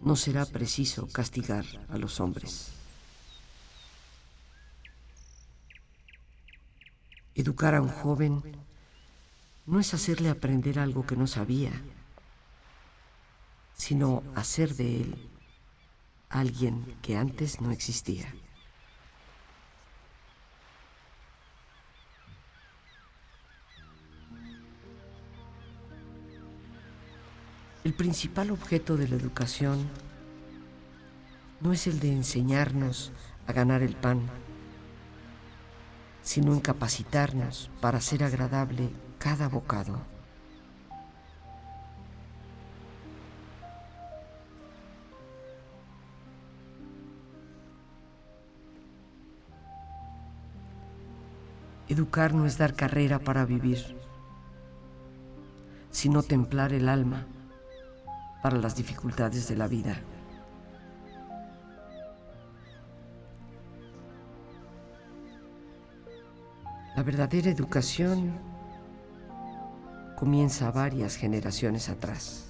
no 0.01 0.15
será 0.15 0.45
preciso 0.45 1.07
castigar 1.07 1.65
a 1.89 1.97
los 1.97 2.19
hombres. 2.19 2.69
Educar 7.35 7.75
a 7.75 7.81
un 7.81 7.89
joven 7.89 8.66
no 9.67 9.81
es 9.81 9.93
hacerle 9.93 10.29
aprender 10.29 10.79
algo 10.79 11.05
que 11.05 11.17
no 11.17 11.27
sabía, 11.27 11.73
sino 13.75 14.23
hacer 14.33 14.73
de 14.75 15.01
él 15.01 15.29
alguien 16.29 16.95
que 17.01 17.17
antes 17.17 17.59
no 17.59 17.71
existía. 17.71 18.33
El 27.83 27.93
principal 27.93 28.51
objeto 28.51 28.97
de 28.97 29.07
la 29.09 29.15
educación 29.15 29.89
no 31.59 31.73
es 31.73 31.87
el 31.87 31.99
de 31.99 32.11
enseñarnos 32.11 33.11
a 33.47 33.53
ganar 33.53 33.81
el 33.81 33.95
pan, 33.95 34.21
sino 36.21 36.53
en 36.53 36.59
capacitarnos 36.61 37.69
para 37.81 37.97
hacer 37.97 38.23
agradable 38.23 38.91
cada 39.19 39.47
bocado. 39.47 39.97
Educar 51.89 52.33
no 52.33 52.45
es 52.45 52.57
dar 52.57 52.73
carrera 52.73 53.17
para 53.19 53.45
vivir, 53.45 53.79
sino 55.89 56.21
templar 56.21 56.73
el 56.73 56.89
alma 56.89 57.25
para 58.43 58.57
las 58.57 58.75
dificultades 58.75 59.47
de 59.47 59.55
la 59.55 59.67
vida. 59.67 59.97
La 66.95 67.03
verdadera 67.03 67.49
educación 67.49 68.56
comienza 70.17 70.71
varias 70.71 71.15
generaciones 71.15 71.89
atrás. 71.89 72.47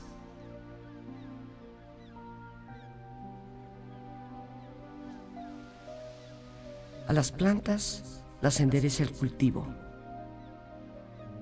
A 7.10 7.12
las 7.12 7.34
plantas 7.34 8.24
las 8.40 8.62
endereza 8.62 9.04
el 9.04 9.12
cultivo, 9.12 9.68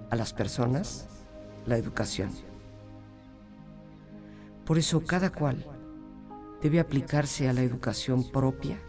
a 0.09 0.15
las 0.15 0.33
personas 0.33 1.05
la 1.67 1.77
educación. 1.77 2.31
Por 4.65 4.79
eso 4.79 5.05
cada 5.05 5.29
cual 5.29 5.63
debe 6.59 6.79
aplicarse 6.79 7.47
a 7.47 7.53
la 7.53 7.61
educación 7.61 8.31
propia 8.31 8.79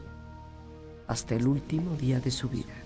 hasta 1.07 1.35
el 1.35 1.47
último 1.47 1.97
día 1.97 2.19
de 2.19 2.31
su 2.31 2.49
vida. 2.49 2.86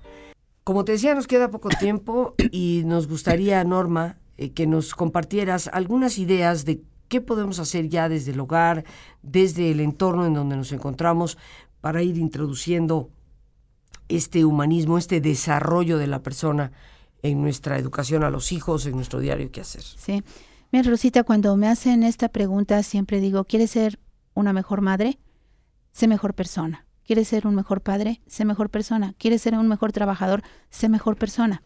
Como 0.71 0.85
te 0.85 0.93
decía, 0.93 1.13
nos 1.15 1.27
queda 1.27 1.51
poco 1.51 1.67
tiempo 1.67 2.33
y 2.49 2.83
nos 2.85 3.09
gustaría, 3.09 3.61
Norma, 3.65 4.15
eh, 4.37 4.51
que 4.51 4.67
nos 4.67 4.95
compartieras 4.95 5.69
algunas 5.73 6.17
ideas 6.17 6.63
de 6.63 6.81
qué 7.09 7.19
podemos 7.19 7.59
hacer 7.59 7.89
ya 7.89 8.07
desde 8.07 8.31
el 8.31 8.39
hogar, 8.39 8.85
desde 9.21 9.69
el 9.69 9.81
entorno 9.81 10.25
en 10.25 10.33
donde 10.33 10.55
nos 10.55 10.71
encontramos, 10.71 11.37
para 11.81 12.03
ir 12.03 12.17
introduciendo 12.17 13.09
este 14.07 14.45
humanismo, 14.45 14.97
este 14.97 15.19
desarrollo 15.19 15.97
de 15.97 16.07
la 16.07 16.23
persona 16.23 16.71
en 17.21 17.41
nuestra 17.41 17.77
educación 17.77 18.23
a 18.23 18.29
los 18.29 18.53
hijos, 18.53 18.85
en 18.85 18.95
nuestro 18.95 19.19
diario 19.19 19.51
qué 19.51 19.59
hacer. 19.59 19.83
Sí. 19.83 20.23
Mira, 20.71 20.89
Rosita, 20.89 21.25
cuando 21.25 21.57
me 21.57 21.67
hacen 21.67 22.03
esta 22.03 22.29
pregunta, 22.29 22.81
siempre 22.83 23.19
digo, 23.19 23.43
¿quieres 23.43 23.71
ser 23.71 23.99
una 24.35 24.53
mejor 24.53 24.79
madre, 24.79 25.19
sé 25.91 26.07
mejor 26.07 26.33
persona. 26.33 26.85
¿Quieres 27.11 27.27
ser 27.27 27.45
un 27.45 27.55
mejor 27.55 27.81
padre? 27.81 28.21
Sé 28.25 28.45
mejor 28.45 28.69
persona. 28.69 29.15
¿Quieres 29.17 29.41
ser 29.41 29.53
un 29.55 29.67
mejor 29.67 29.91
trabajador? 29.91 30.43
Sé 30.69 30.87
mejor 30.87 31.17
persona. 31.17 31.61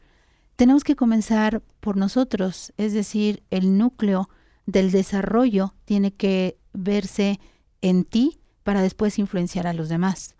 Tenemos 0.55 0.83
que 0.83 0.95
comenzar 0.95 1.61
por 1.81 1.97
nosotros, 1.97 2.73
es 2.77 2.93
decir, 2.93 3.43
el 3.51 3.77
núcleo 3.77 4.27
del 4.65 4.89
desarrollo 4.89 5.75
tiene 5.85 6.09
que 6.11 6.57
verse 6.73 7.39
en 7.83 8.05
ti 8.05 8.39
para 8.63 8.81
después 8.81 9.19
influenciar 9.19 9.67
a 9.67 9.73
los 9.73 9.87
demás. 9.87 10.33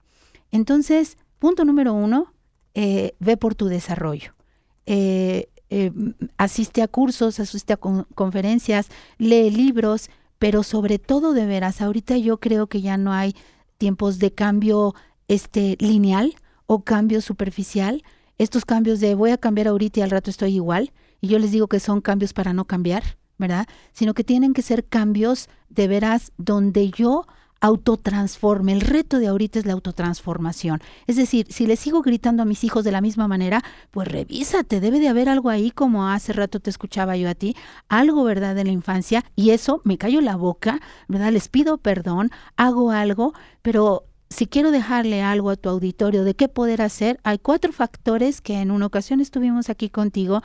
Entonces, 0.50 1.20
punto 1.38 1.66
número 1.66 1.94
uno, 1.94 2.34
eh, 2.74 3.14
ve 3.20 3.38
por 3.38 3.54
tu 3.54 3.68
desarrollo. 3.68 4.34
Eh, 4.88 5.50
eh, 5.70 5.92
asiste 6.38 6.82
a 6.82 6.88
cursos, 6.88 7.40
asiste 7.40 7.74
a 7.74 7.78
conferencias, 7.78 8.90
lee 9.20 9.52
libros, 9.52 10.10
pero 10.40 10.64
sobre 10.64 10.98
todo 10.98 11.34
de 11.34 11.46
veras, 11.46 11.80
ahorita 11.80 12.18
yo 12.18 12.40
creo 12.40 12.66
que 12.66 12.82
ya 12.82 12.98
no 12.98 13.14
hay 13.14 13.36
tiempos 13.78 14.20
de 14.20 14.34
cambio 14.34 14.94
este 15.28 15.78
lineal 15.80 16.36
o 16.66 16.84
cambio 16.84 17.22
superficial. 17.22 18.04
Estos 18.38 18.66
cambios 18.66 19.00
de 19.00 19.16
voy 19.16 19.32
a 19.32 19.38
cambiar 19.38 19.68
ahorita 19.68 20.00
y 20.00 20.04
al 20.04 20.12
rato 20.12 20.30
estoy 20.30 20.56
igual, 20.56 20.92
y 21.22 21.28
yo 21.28 21.40
les 21.40 21.52
digo 21.52 21.68
que 21.68 21.80
son 21.80 22.02
cambios 22.02 22.34
para 22.34 22.54
no 22.54 22.66
cambiar, 22.66 23.18
¿verdad? 23.38 23.68
Sino 23.94 24.14
que 24.14 24.24
tienen 24.24 24.54
que 24.54 24.62
ser 24.62 24.86
cambios 24.86 25.50
de 25.70 25.88
veras 25.88 26.32
donde 26.38 26.90
yo 26.90 27.26
autotransforme. 27.62 28.74
El 28.74 28.82
reto 28.82 29.20
de 29.20 29.28
ahorita 29.28 29.60
es 29.60 29.66
la 29.66 29.74
autotransformación. 29.74 30.82
Es 31.08 31.16
decir, 31.16 31.48
si 31.50 31.68
le 31.68 31.76
sigo 31.76 32.02
gritando 32.02 32.44
a 32.44 32.46
mis 32.46 32.64
hijos 32.64 32.84
de 32.84 32.92
la 32.92 33.02
misma 33.02 33.28
manera, 33.28 33.64
pues 33.92 34.08
revísate, 34.08 34.80
debe 34.80 35.00
de 35.00 35.10
haber 35.10 35.30
algo 35.30 35.50
ahí 35.50 35.72
como 35.72 36.08
hace 36.08 36.34
rato 36.34 36.60
te 36.60 36.70
escuchaba 36.70 37.18
yo 37.18 37.30
a 37.30 37.36
ti, 37.36 37.56
algo, 37.90 38.24
¿verdad?, 38.24 38.56
de 38.56 38.64
la 38.64 38.72
infancia, 38.72 39.24
y 39.36 39.52
eso 39.52 39.82
me 39.84 39.98
callo 39.98 40.22
la 40.22 40.36
boca, 40.36 40.80
¿verdad? 41.08 41.32
Les 41.32 41.48
pido 41.48 41.78
perdón, 41.78 42.32
hago 42.56 42.92
algo, 42.92 43.34
pero 43.62 44.06
si 44.30 44.48
quiero 44.48 44.72
dejarle 44.72 45.22
algo 45.22 45.50
a 45.50 45.56
tu 45.56 45.70
auditorio 45.70 46.24
de 46.24 46.36
qué 46.36 46.48
poder 46.48 46.82
hacer, 46.82 47.20
hay 47.24 47.38
cuatro 47.40 47.72
factores 47.72 48.42
que 48.42 48.60
en 48.60 48.72
una 48.72 48.86
ocasión 48.88 49.22
estuvimos 49.22 49.70
aquí 49.70 49.90
contigo 49.90 50.42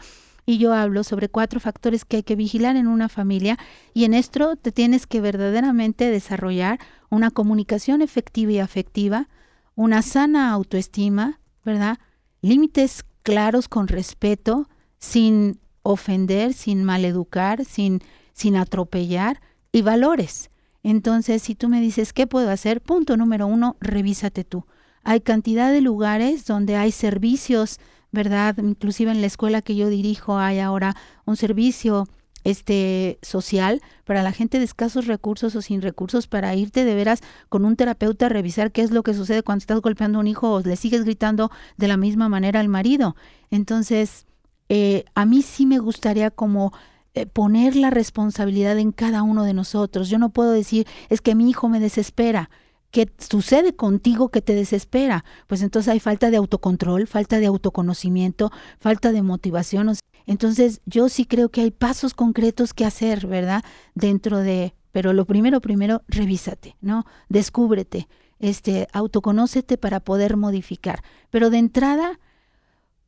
y 0.47 0.59
yo 0.59 0.73
hablo 0.73 1.05
sobre 1.05 1.29
cuatro 1.29 1.61
factores 1.61 2.05
que 2.05 2.19
hay 2.19 2.23
que 2.23 2.37
vigilar 2.37 2.77
en 2.77 2.87
una 2.87 3.09
familia 3.09 3.59
y 3.95 4.05
en 4.05 4.15
esto 4.15 4.57
te 4.57 4.73
tienes 4.73 5.07
que 5.07 5.21
verdaderamente 5.21 6.11
desarrollar 6.11 6.79
una 7.11 7.31
comunicación 7.31 8.03
efectiva 8.03 8.53
y 8.53 8.59
afectiva, 8.59 9.29
una 9.75 10.03
sana 10.03 10.51
autoestima, 10.51 11.41
¿verdad? 11.65 11.99
Límites 12.41 13.05
claros 13.23 13.69
con 13.69 13.89
respeto, 13.89 14.69
sin 14.99 15.61
ofender, 15.83 16.55
sin 16.55 16.85
maleducar, 16.85 17.65
sin, 17.65 18.01
sin 18.33 18.57
atropellar 18.57 19.41
y 19.73 19.83
valores. 19.83 20.51
Entonces, 20.83 21.43
si 21.43 21.55
tú 21.55 21.69
me 21.69 21.81
dices, 21.81 22.13
¿qué 22.13 22.27
puedo 22.27 22.51
hacer? 22.51 22.81
Punto 22.81 23.17
número 23.17 23.47
uno, 23.47 23.77
revísate 23.81 24.45
tú. 24.45 24.65
Hay 25.03 25.21
cantidad 25.21 25.73
de 25.73 25.83
lugares 25.83 26.47
donde 26.47 26.77
hay 26.77 26.93
servicios 26.93 27.79
¿verdad? 28.13 28.57
Inclusive 28.59 29.11
en 29.11 29.21
la 29.21 29.27
escuela 29.27 29.63
que 29.63 29.77
yo 29.77 29.89
dirijo 29.89 30.39
hay 30.39 30.59
ahora 30.59 30.97
un 31.25 31.37
servicio 31.37 32.09
este 32.45 33.19
social 33.23 33.83
para 34.05 34.23
la 34.23 34.33
gente 34.33 34.59
de 34.59 34.65
escasos 34.65 35.07
recursos 35.07 35.55
o 35.57 35.63
sin 35.63 35.83
recursos 35.83 36.27
para 36.27 36.55
irte 36.55 36.85
de 36.85 36.95
veras 36.95 37.21
con 37.49 37.65
un 37.65 37.77
terapeuta 37.77 38.27
a 38.27 38.29
revisar 38.29 38.73
qué 38.73 38.83
es 38.83 38.91
lo 38.91 39.03
que 39.03 39.15
sucede 39.15 39.43
cuando 39.43 39.61
estás 39.61 39.81
golpeando 39.81 40.19
a 40.19 40.21
un 40.21 40.27
hijo 40.27 40.53
o 40.53 40.61
le 40.61 40.77
sigues 40.77 41.05
gritando 41.05 41.51
de 41.77 41.89
la 41.89 41.97
misma 41.97 42.29
manera 42.29 42.61
al 42.61 42.69
marido. 42.69 43.17
Entonces, 43.51 44.27
eh, 44.69 45.05
a 45.15 45.27
mí 45.27 45.43
sí 45.43 45.67
me 45.67 45.79
gustaría 45.79 46.31
como 46.31 46.73
eh, 47.15 47.27
poner 47.27 47.75
la 47.75 47.91
responsabilidad 47.91 48.79
en 48.79 48.93
cada 48.93 49.23
uno 49.23 49.43
de 49.43 49.53
nosotros. 49.53 50.09
Yo 50.09 50.19
no 50.19 50.31
puedo 50.31 50.53
decir, 50.53 50.87
es 51.09 51.21
que 51.21 51.35
mi 51.35 51.51
hijo 51.51 51.69
me 51.69 51.81
desespera. 51.81 52.51
¿Qué 52.93 53.11
sucede 53.19 53.75
contigo 53.75 54.31
que 54.31 54.43
te 54.43 54.55
desespera? 54.55 55.25
Pues 55.47 55.63
entonces 55.63 55.89
hay 55.89 56.01
falta 56.01 56.31
de 56.31 56.37
autocontrol, 56.37 57.07
falta 57.07 57.39
de 57.39 57.47
autoconocimiento, 57.47 58.51
falta 58.79 59.13
de 59.13 59.23
motivación. 59.23 59.89
Entonces 60.31 60.81
yo 60.87 61.09
sí 61.09 61.27
creo 61.27 61.49
que 61.49 61.61
hay 61.61 61.73
pasos 61.73 62.15
concretos 62.15 62.73
que 62.73 62.85
hacer, 62.85 63.27
¿verdad? 63.27 63.65
Dentro 63.97 64.39
de, 64.39 64.77
pero 64.93 65.13
lo 65.13 65.25
primero, 65.25 65.61
primero, 65.61 66.03
revísate, 66.07 66.77
¿no? 66.81 67.05
Descúbrete, 67.29 68.07
este, 68.39 68.87
autoconócete 68.93 69.77
para 69.77 69.99
poder 69.99 70.37
modificar. 70.37 71.03
Pero 71.31 71.51
de 71.51 71.59
entrada, 71.59 72.21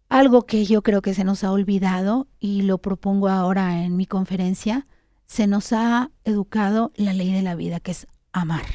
algo 0.09 0.47
que 0.47 0.65
yo 0.65 0.83
creo 0.83 1.01
que 1.01 1.15
se 1.15 1.23
nos 1.23 1.45
ha 1.45 1.53
olvidado 1.53 2.27
y 2.41 2.63
lo 2.63 2.79
propongo 2.79 3.29
ahora 3.29 3.85
en 3.85 3.97
mi 3.97 4.07
conferencia, 4.07 4.89
se 5.25 5.47
nos 5.47 5.73
ha 5.73 6.11
educado 6.25 6.91
la 6.97 7.13
ley 7.13 7.33
de 7.33 7.43
la 7.43 7.55
vida, 7.55 7.79
que 7.79 7.93
es 7.93 8.09
amar. 8.33 8.67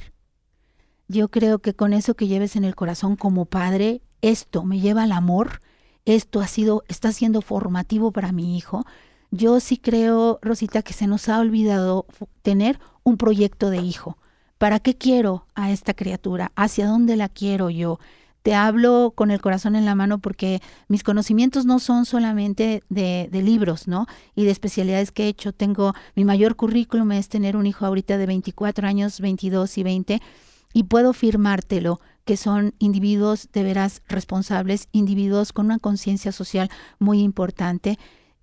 Yo 1.09 1.27
creo 1.27 1.59
que 1.59 1.73
con 1.73 1.91
eso 1.91 2.15
que 2.15 2.27
lleves 2.27 2.55
en 2.55 2.63
el 2.63 2.75
corazón 2.75 3.17
como 3.17 3.43
padre, 3.43 4.03
esto 4.21 4.63
me 4.63 4.79
lleva 4.79 5.03
al 5.03 5.11
amor, 5.11 5.59
esto 6.07 6.39
ha 6.39 6.47
sido, 6.47 6.83
está 6.87 7.11
siendo 7.11 7.41
formativo 7.41 8.11
para 8.11 8.31
mi 8.31 8.57
hijo. 8.57 8.85
Yo 9.29 9.59
sí 9.59 9.77
creo, 9.77 10.39
Rosita, 10.41 10.81
que 10.81 10.93
se 10.93 11.05
nos 11.05 11.27
ha 11.27 11.39
olvidado 11.39 12.05
tener 12.41 12.79
un 13.03 13.17
proyecto 13.17 13.69
de 13.69 13.79
hijo. 13.79 14.17
¿Para 14.57 14.79
qué 14.79 14.95
quiero 14.95 15.45
a 15.53 15.69
esta 15.69 15.93
criatura? 15.93 16.53
¿Hacia 16.55 16.87
dónde 16.87 17.17
la 17.17 17.27
quiero 17.27 17.69
yo? 17.69 17.99
Te 18.41 18.55
hablo 18.55 19.11
con 19.15 19.31
el 19.31 19.41
corazón 19.41 19.75
en 19.75 19.83
la 19.83 19.95
mano 19.95 20.19
porque 20.19 20.61
mis 20.87 21.03
conocimientos 21.03 21.65
no 21.65 21.79
son 21.79 22.05
solamente 22.05 22.83
de, 22.87 23.27
de, 23.29 23.41
libros, 23.43 23.89
¿no? 23.89 24.07
Y 24.33 24.45
de 24.45 24.51
especialidades 24.51 25.11
que 25.11 25.25
he 25.25 25.27
hecho. 25.27 25.51
Tengo, 25.51 25.93
mi 26.15 26.23
mayor 26.23 26.55
currículum 26.55 27.11
es 27.11 27.27
tener 27.27 27.57
un 27.57 27.65
hijo 27.65 27.85
ahorita 27.85 28.17
de 28.17 28.25
24 28.25 28.87
años, 28.87 29.19
22 29.19 29.77
y 29.77 29.83
20 29.83 30.21
y 30.73 30.83
puedo 30.83 31.13
firmártelo 31.13 31.99
que 32.25 32.37
son 32.37 32.75
individuos 32.77 33.49
de 33.53 33.63
veras 33.63 34.01
responsables, 34.07 34.89
individuos 34.91 35.53
con 35.53 35.67
una 35.67 35.79
conciencia 35.79 36.31
social 36.31 36.69
muy 36.99 37.21
importante. 37.21 37.97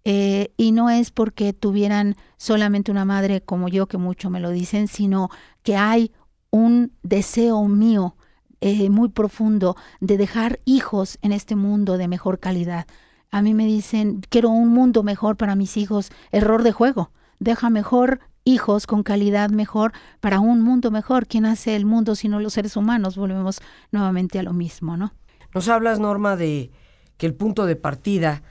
Eh, 0.04 0.52
y 0.56 0.72
no 0.72 0.90
es 0.90 1.10
porque 1.10 1.52
tuvieran 1.52 2.16
solamente 2.36 2.90
una 2.90 3.04
madre 3.04 3.42
como 3.42 3.68
yo, 3.68 3.86
que 3.86 3.98
mucho 3.98 4.30
me 4.30 4.40
lo 4.40 4.50
dicen, 4.50 4.88
sino 4.88 5.30
que 5.62 5.76
hay 5.76 6.12
un 6.50 6.92
deseo 7.02 7.64
mío 7.64 8.16
eh, 8.60 8.88
muy 8.88 9.10
profundo 9.10 9.76
de 10.00 10.16
dejar 10.16 10.60
hijos 10.64 11.18
en 11.20 11.32
este 11.32 11.54
mundo 11.54 11.98
de 11.98 12.08
mejor 12.08 12.38
calidad. 12.38 12.86
A 13.30 13.42
mí 13.42 13.52
me 13.52 13.66
dicen, 13.66 14.22
quiero 14.30 14.48
un 14.48 14.68
mundo 14.68 15.02
mejor 15.02 15.36
para 15.36 15.56
mis 15.56 15.76
hijos, 15.76 16.10
error 16.32 16.62
de 16.62 16.72
juego, 16.72 17.10
deja 17.38 17.68
mejor 17.68 18.20
hijos 18.44 18.86
con 18.86 19.02
calidad 19.02 19.50
mejor 19.50 19.92
para 20.20 20.40
un 20.40 20.60
mundo 20.60 20.90
mejor. 20.90 21.26
¿Quién 21.26 21.46
hace 21.46 21.76
el 21.76 21.86
mundo 21.86 22.14
sino 22.14 22.40
los 22.40 22.54
seres 22.54 22.76
humanos? 22.76 23.16
Volvemos 23.16 23.60
nuevamente 23.90 24.38
a 24.38 24.42
lo 24.42 24.52
mismo, 24.52 24.96
¿no? 24.96 25.12
Nos 25.54 25.68
hablas, 25.68 26.00
Norma, 26.00 26.36
de 26.36 26.70
que 27.16 27.26
el 27.26 27.34
punto 27.34 27.66
de 27.66 27.76
partida 27.76 28.42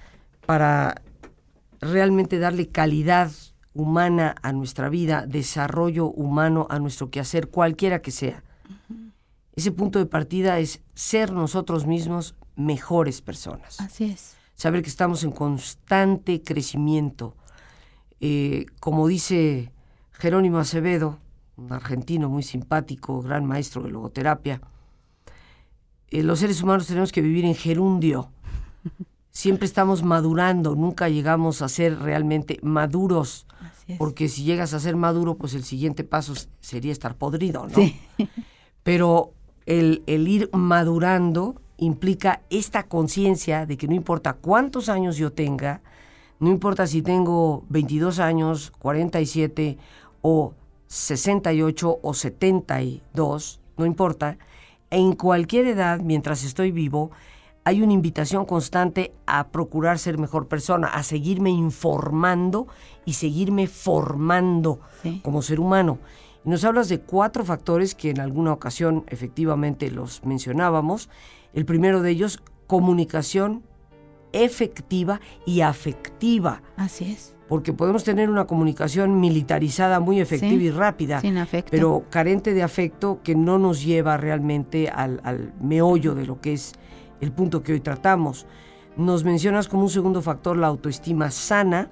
para 0.46 1.02
realmente 1.82 2.40
darle 2.40 2.70
calidad 2.70 3.32
humana 3.74 4.36
a 4.42 4.52
nuestra 4.54 4.90
vida, 4.90 5.26
desarrollo 5.26 6.08
humano 6.08 6.68
a 6.70 6.80
nuestro 6.80 7.10
quehacer, 7.10 7.50
cualquiera 7.50 8.02
que 8.02 8.12
sea. 8.12 8.44
Ese 9.56 9.72
punto 9.72 10.00
de 10.00 10.06
partida 10.06 10.60
es 10.60 10.82
ser 10.94 11.32
nosotros 11.32 11.86
mismos 11.86 12.36
mejores 12.56 13.22
personas. 13.22 13.80
Así 13.82 14.06
es. 14.06 14.36
Saber 14.56 14.82
que 14.82 14.90
estamos 14.90 15.24
en 15.24 15.32
constante 15.32 16.42
crecimiento. 16.42 17.36
Eh, 18.20 18.68
como 18.80 19.08
dice 19.08 19.73
Jerónimo 20.24 20.58
Acevedo, 20.58 21.20
un 21.58 21.74
argentino 21.74 22.30
muy 22.30 22.44
simpático, 22.44 23.22
gran 23.22 23.44
maestro 23.46 23.84
de 23.84 23.90
logoterapia. 23.90 24.62
Eh, 26.08 26.24
los 26.24 26.40
seres 26.40 26.64
humanos 26.64 26.88
tenemos 26.88 27.12
que 27.12 27.22
vivir 27.22 27.44
en 27.44 27.56
gerundio, 27.56 28.30
Siempre 29.32 29.66
estamos 29.66 30.02
madurando, 30.02 30.76
nunca 30.76 31.10
llegamos 31.10 31.62
a 31.62 31.68
ser 31.68 32.00
realmente 32.00 32.58
maduros. 32.62 33.48
Porque 33.98 34.30
si 34.30 34.44
llegas 34.46 34.74
a 34.74 34.80
ser 34.80 34.96
maduro, 34.96 35.36
pues 35.36 35.56
el 35.56 35.66
siguiente 35.66 36.06
paso 36.06 36.36
sería 36.62 36.94
estar 36.94 37.16
podrido, 37.18 37.68
¿no? 37.68 37.76
Sí. 37.76 38.00
Pero 38.84 39.34
el, 39.66 40.04
el 40.08 40.26
ir 40.30 40.50
madurando 40.54 41.62
implica 41.76 42.44
esta 42.50 42.84
conciencia 42.84 43.66
de 43.66 43.76
que 43.76 43.90
no 43.90 43.94
importa 43.96 44.34
cuántos 44.34 44.88
años 44.88 45.18
yo 45.18 45.34
tenga, 45.34 45.82
no 46.40 46.50
importa 46.50 46.88
si 46.88 47.02
tengo 47.02 47.66
22 47.70 48.20
años, 48.20 48.72
47 48.80 49.78
o 50.24 50.56
68 50.88 52.00
o 52.02 52.14
72, 52.16 53.60
no 53.78 53.86
importa, 53.86 54.40
en 54.90 55.14
cualquier 55.14 55.68
edad, 55.68 56.00
mientras 56.00 56.44
estoy 56.44 56.72
vivo, 56.72 57.12
hay 57.66 57.82
una 57.82 57.94
invitación 57.94 58.46
constante 58.46 59.14
a 59.26 59.48
procurar 59.50 60.00
ser 60.00 60.18
mejor 60.18 60.48
persona, 60.48 60.88
a 60.88 61.04
seguirme 61.04 61.50
informando 61.50 62.68
y 63.06 63.14
seguirme 63.14 63.68
formando 63.68 64.80
como 65.22 65.42
ser 65.42 65.60
humano. 65.60 66.00
Y 66.46 66.50
nos 66.50 66.64
hablas 66.64 66.90
de 66.90 67.00
cuatro 67.00 67.46
factores 67.46 67.96
que 67.96 68.10
en 68.10 68.20
alguna 68.20 68.54
ocasión 68.54 69.06
efectivamente 69.08 69.90
los 69.92 70.24
mencionábamos. 70.26 71.10
El 71.54 71.66
primero 71.66 72.02
de 72.02 72.12
ellos, 72.12 72.42
comunicación 72.68 73.64
efectiva 74.34 75.22
y 75.46 75.62
afectiva. 75.62 76.62
Así 76.76 77.12
es. 77.12 77.36
Porque 77.48 77.72
podemos 77.72 78.04
tener 78.04 78.30
una 78.30 78.48
comunicación 78.48 79.20
militarizada 79.20 80.00
muy 80.00 80.20
efectiva 80.20 80.62
y 80.62 80.72
rápida, 80.72 81.22
pero 81.70 82.04
carente 82.10 82.54
de 82.54 82.64
afecto 82.64 83.20
que 83.24 83.36
no 83.36 83.60
nos 83.60 83.84
lleva 83.84 84.18
realmente 84.18 84.90
al, 84.90 85.22
al 85.24 85.54
meollo 85.62 86.16
de 86.16 86.26
lo 86.26 86.42
que 86.42 86.54
es 86.54 86.74
el 87.22 87.32
punto 87.32 87.62
que 87.62 87.74
hoy 87.74 87.80
tratamos. 87.80 88.48
Nos 88.98 89.24
mencionas 89.24 89.68
como 89.68 89.84
un 89.84 89.90
segundo 89.90 90.22
factor 90.22 90.58
la 90.58 90.68
autoestima 90.68 91.32
sana, 91.32 91.90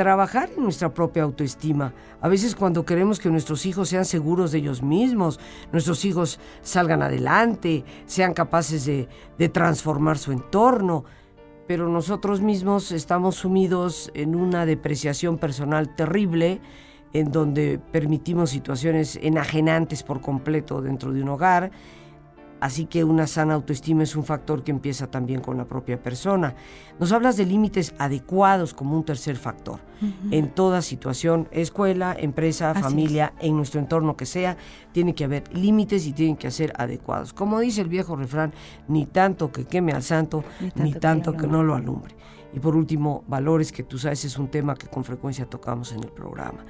trabajar 0.00 0.48
en 0.56 0.62
nuestra 0.62 0.94
propia 0.94 1.24
autoestima. 1.24 1.92
A 2.22 2.28
veces 2.28 2.56
cuando 2.56 2.86
queremos 2.86 3.20
que 3.20 3.28
nuestros 3.28 3.66
hijos 3.66 3.90
sean 3.90 4.06
seguros 4.06 4.50
de 4.50 4.56
ellos 4.56 4.82
mismos, 4.82 5.38
nuestros 5.72 6.06
hijos 6.06 6.40
salgan 6.62 7.02
adelante, 7.02 7.84
sean 8.06 8.32
capaces 8.32 8.86
de, 8.86 9.48
transformar 9.50 10.16
su 10.16 10.32
entorno, 10.32 11.04
pero 11.66 11.86
nosotros 11.90 12.40
mismos 12.40 12.92
estamos 12.92 13.36
sumidos 13.36 14.10
en 14.14 14.36
una 14.36 14.64
depreciación 14.64 15.36
personal 15.36 15.94
terrible, 15.94 16.62
en 17.12 17.30
donde 17.30 17.78
permitimos 17.92 18.48
situaciones 18.48 19.18
enajenantes 19.20 20.02
por 20.02 20.22
completo 20.22 20.80
dentro 20.80 21.12
de 21.12 21.22
un 21.22 21.28
hogar 21.28 21.72
Así 22.60 22.84
que 22.84 23.04
una 23.04 23.26
sana 23.26 23.54
autoestima 23.54 24.02
es 24.02 24.14
un 24.14 24.24
factor 24.24 24.62
que 24.62 24.70
empieza 24.70 25.10
también 25.10 25.40
con 25.40 25.56
la 25.56 25.64
propia 25.64 26.02
persona. 26.02 26.54
Nos 26.98 27.10
hablas 27.10 27.38
de 27.38 27.46
límites 27.46 27.94
adecuados 27.98 28.74
como 28.74 28.96
un 28.96 29.04
tercer 29.04 29.36
factor. 29.36 29.80
En 30.30 30.50
toda 30.50 30.80
situación, 30.82 31.48
escuela, 31.50 32.14
empresa, 32.18 32.74
familia, 32.74 33.34
en 33.40 33.56
nuestro 33.56 33.80
entorno 33.80 34.16
que 34.16 34.26
sea, 34.26 34.56
tiene 34.92 35.14
que 35.14 35.24
haber 35.24 35.54
límites 35.54 36.06
y 36.06 36.12
tienen 36.12 36.36
que 36.36 36.50
ser 36.50 36.72
adecuados. 36.76 37.32
Como 37.32 37.60
dice 37.60 37.80
el 37.80 37.88
viejo 37.88 38.16
refrán, 38.16 38.52
ni 38.88 39.06
tanto 39.06 39.52
que 39.52 39.64
queme 39.64 39.92
al 39.92 40.02
santo, 40.02 40.44
ni 40.74 40.92
tanto, 40.92 41.34
que, 41.36 41.46
no 41.46 41.62
lo 41.62 41.74
alumbre. 41.74 42.14
Y 42.52 42.60
por 42.60 42.76
último, 42.76 43.24
valores, 43.26 43.72
que 43.72 43.82
tú 43.82 43.98
sabes 43.98 44.24
es 44.24 44.38
un 44.38 44.48
tema 44.48 44.74
que 44.74 44.86
con 44.86 45.04
frecuencia 45.04 45.46
tocamos 45.46 45.92
en 45.92 46.02
el 46.02 46.10
programa. 46.10 46.64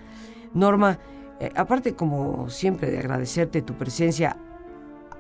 Norma, 0.55 0.99
eh, 1.41 1.51
aparte 1.55 1.95
como 1.95 2.51
siempre 2.51 2.91
de 2.91 2.99
agradecerte 2.99 3.63
tu 3.63 3.75
presencia, 3.75 4.37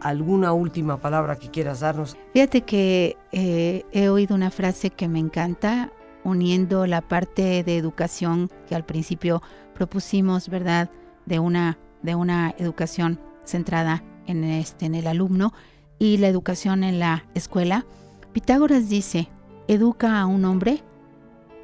alguna 0.00 0.52
última 0.52 1.00
palabra 1.00 1.36
que 1.36 1.50
quieras 1.50 1.80
darnos. 1.80 2.16
Fíjate 2.32 2.62
que 2.62 3.16
eh, 3.32 3.84
he 3.92 4.08
oído 4.08 4.34
una 4.34 4.50
frase 4.50 4.90
que 4.90 5.08
me 5.08 5.18
encanta, 5.18 5.92
uniendo 6.24 6.86
la 6.86 7.00
parte 7.00 7.62
de 7.64 7.76
educación 7.76 8.50
que 8.68 8.74
al 8.74 8.84
principio 8.84 9.42
propusimos, 9.74 10.48
¿verdad? 10.48 10.90
De 11.26 11.38
una, 11.38 11.78
de 12.02 12.14
una 12.14 12.54
educación 12.58 13.18
centrada 13.44 14.02
en, 14.26 14.44
este, 14.44 14.86
en 14.86 14.94
el 14.94 15.06
alumno 15.06 15.52
y 15.98 16.18
la 16.18 16.28
educación 16.28 16.84
en 16.84 16.98
la 16.98 17.24
escuela. 17.34 17.86
Pitágoras 18.32 18.88
dice, 18.88 19.28
educa 19.68 20.20
a 20.20 20.26
un 20.26 20.44
hombre 20.44 20.82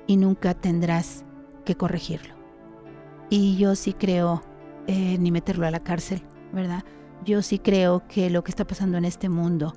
y 0.07 0.16
nunca 0.16 0.55
tendrás 0.55 1.25
que 1.64 1.75
corregirlo. 1.75 2.35
Y 3.29 3.57
yo 3.57 3.75
sí 3.75 3.92
creo 3.92 4.42
eh, 4.87 5.18
ni 5.18 5.33
meterlo 5.33 5.66
a 5.66 5.70
la 5.70 5.81
cárcel, 5.81 6.22
¿verdad? 6.53 6.85
Yo 7.27 7.43
sí 7.43 7.59
creo 7.59 8.07
que 8.09 8.31
lo 8.31 8.43
que 8.45 8.51
está 8.51 8.67
pasando 8.67 8.97
en 8.97 9.05
este 9.05 9.29
mundo, 9.29 9.75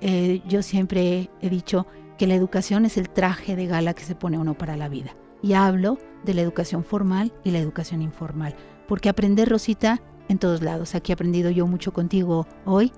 eh, 0.00 0.40
yo 0.48 0.62
siempre 0.62 1.28
he 1.42 1.50
dicho 1.50 1.86
que 2.16 2.26
la 2.26 2.34
educación 2.34 2.86
es 2.86 2.96
el 2.96 3.10
traje 3.10 3.56
de 3.56 3.66
gala 3.66 3.92
que 3.92 4.04
se 4.04 4.14
pone 4.14 4.38
uno 4.38 4.56
para 4.56 4.76
la 4.76 4.88
vida. 4.88 5.14
Y 5.42 5.52
hablo 5.52 5.98
de 6.24 6.32
la 6.32 6.40
educación 6.40 6.84
formal 6.84 7.32
y 7.44 7.50
la 7.50 7.58
educación 7.58 8.00
informal. 8.00 8.54
Porque 8.88 9.08
aprender, 9.08 9.48
Rosita, 9.48 10.00
en 10.28 10.38
todos 10.38 10.62
lados. 10.62 10.94
Aquí 10.94 11.12
he 11.12 11.14
aprendido 11.14 11.50
yo 11.50 11.66
mucho 11.66 11.92
contigo 11.92 12.46
hoy. 12.64 12.92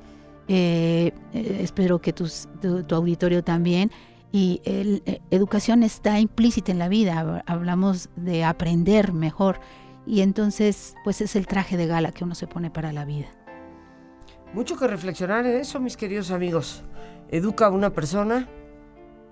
Eh, 0.46 1.12
eh, 1.32 1.58
espero 1.60 2.00
que 2.00 2.12
tu, 2.12 2.26
auditorio 2.94 3.42
también. 3.42 3.90
Y 4.30 4.60
educación 5.30 5.82
está 5.82 6.20
implícita 6.20 6.70
en 6.70 6.78
la 6.78 6.88
vida. 6.88 7.42
Hablamos 7.46 8.10
de 8.16 8.44
aprender 8.44 9.14
mejor. 9.14 9.58
Y 10.06 10.20
entonces, 10.20 10.94
pues 11.02 11.22
es 11.22 11.34
el 11.34 11.46
traje 11.46 11.78
de 11.78 11.86
gala 11.86 12.12
que 12.12 12.24
uno 12.24 12.34
se 12.34 12.46
pone 12.46 12.70
para 12.70 12.92
la 12.92 13.06
vida. 13.06 13.28
Mucho 14.54 14.78
que 14.78 14.86
reflexionar 14.86 15.46
en 15.46 15.58
eso, 15.58 15.78
mis 15.78 15.96
queridos 15.96 16.30
amigos. 16.30 16.82
Educa 17.28 17.66
a 17.66 17.70
una 17.70 17.90
persona 17.90 18.48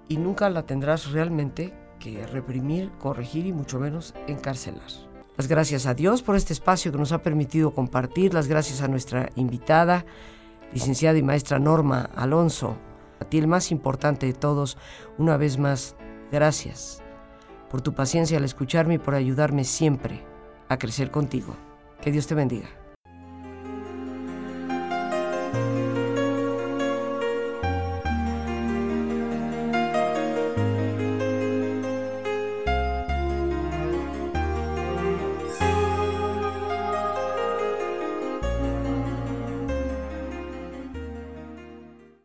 y 0.08 0.18
nunca 0.18 0.50
la 0.50 0.66
tendrás 0.66 1.10
realmente 1.10 1.72
que 1.98 2.26
reprimir, 2.26 2.90
corregir 2.98 3.46
y 3.46 3.52
mucho 3.52 3.80
menos 3.80 4.14
encarcelar. 4.26 4.90
Las 5.36 5.48
gracias 5.48 5.86
a 5.86 5.94
Dios 5.94 6.22
por 6.22 6.36
este 6.36 6.52
espacio 6.52 6.92
que 6.92 6.98
nos 6.98 7.12
ha 7.12 7.22
permitido 7.22 7.74
compartir, 7.74 8.34
las 8.34 8.46
gracias 8.46 8.82
a 8.82 8.88
nuestra 8.88 9.30
invitada, 9.36 10.04
licenciada 10.72 11.18
y 11.18 11.22
maestra 11.22 11.58
Norma 11.58 12.10
Alonso. 12.14 12.76
A 13.18 13.24
ti 13.24 13.38
el 13.38 13.46
más 13.46 13.70
importante 13.70 14.26
de 14.26 14.34
todos, 14.34 14.76
una 15.16 15.38
vez 15.38 15.58
más, 15.58 15.96
gracias 16.30 17.02
por 17.70 17.80
tu 17.80 17.94
paciencia 17.94 18.36
al 18.36 18.44
escucharme 18.44 18.94
y 18.94 18.98
por 18.98 19.14
ayudarme 19.14 19.64
siempre 19.64 20.22
a 20.68 20.78
crecer 20.78 21.10
contigo. 21.10 21.56
Que 22.00 22.12
Dios 22.12 22.26
te 22.26 22.34
bendiga. 22.34 22.68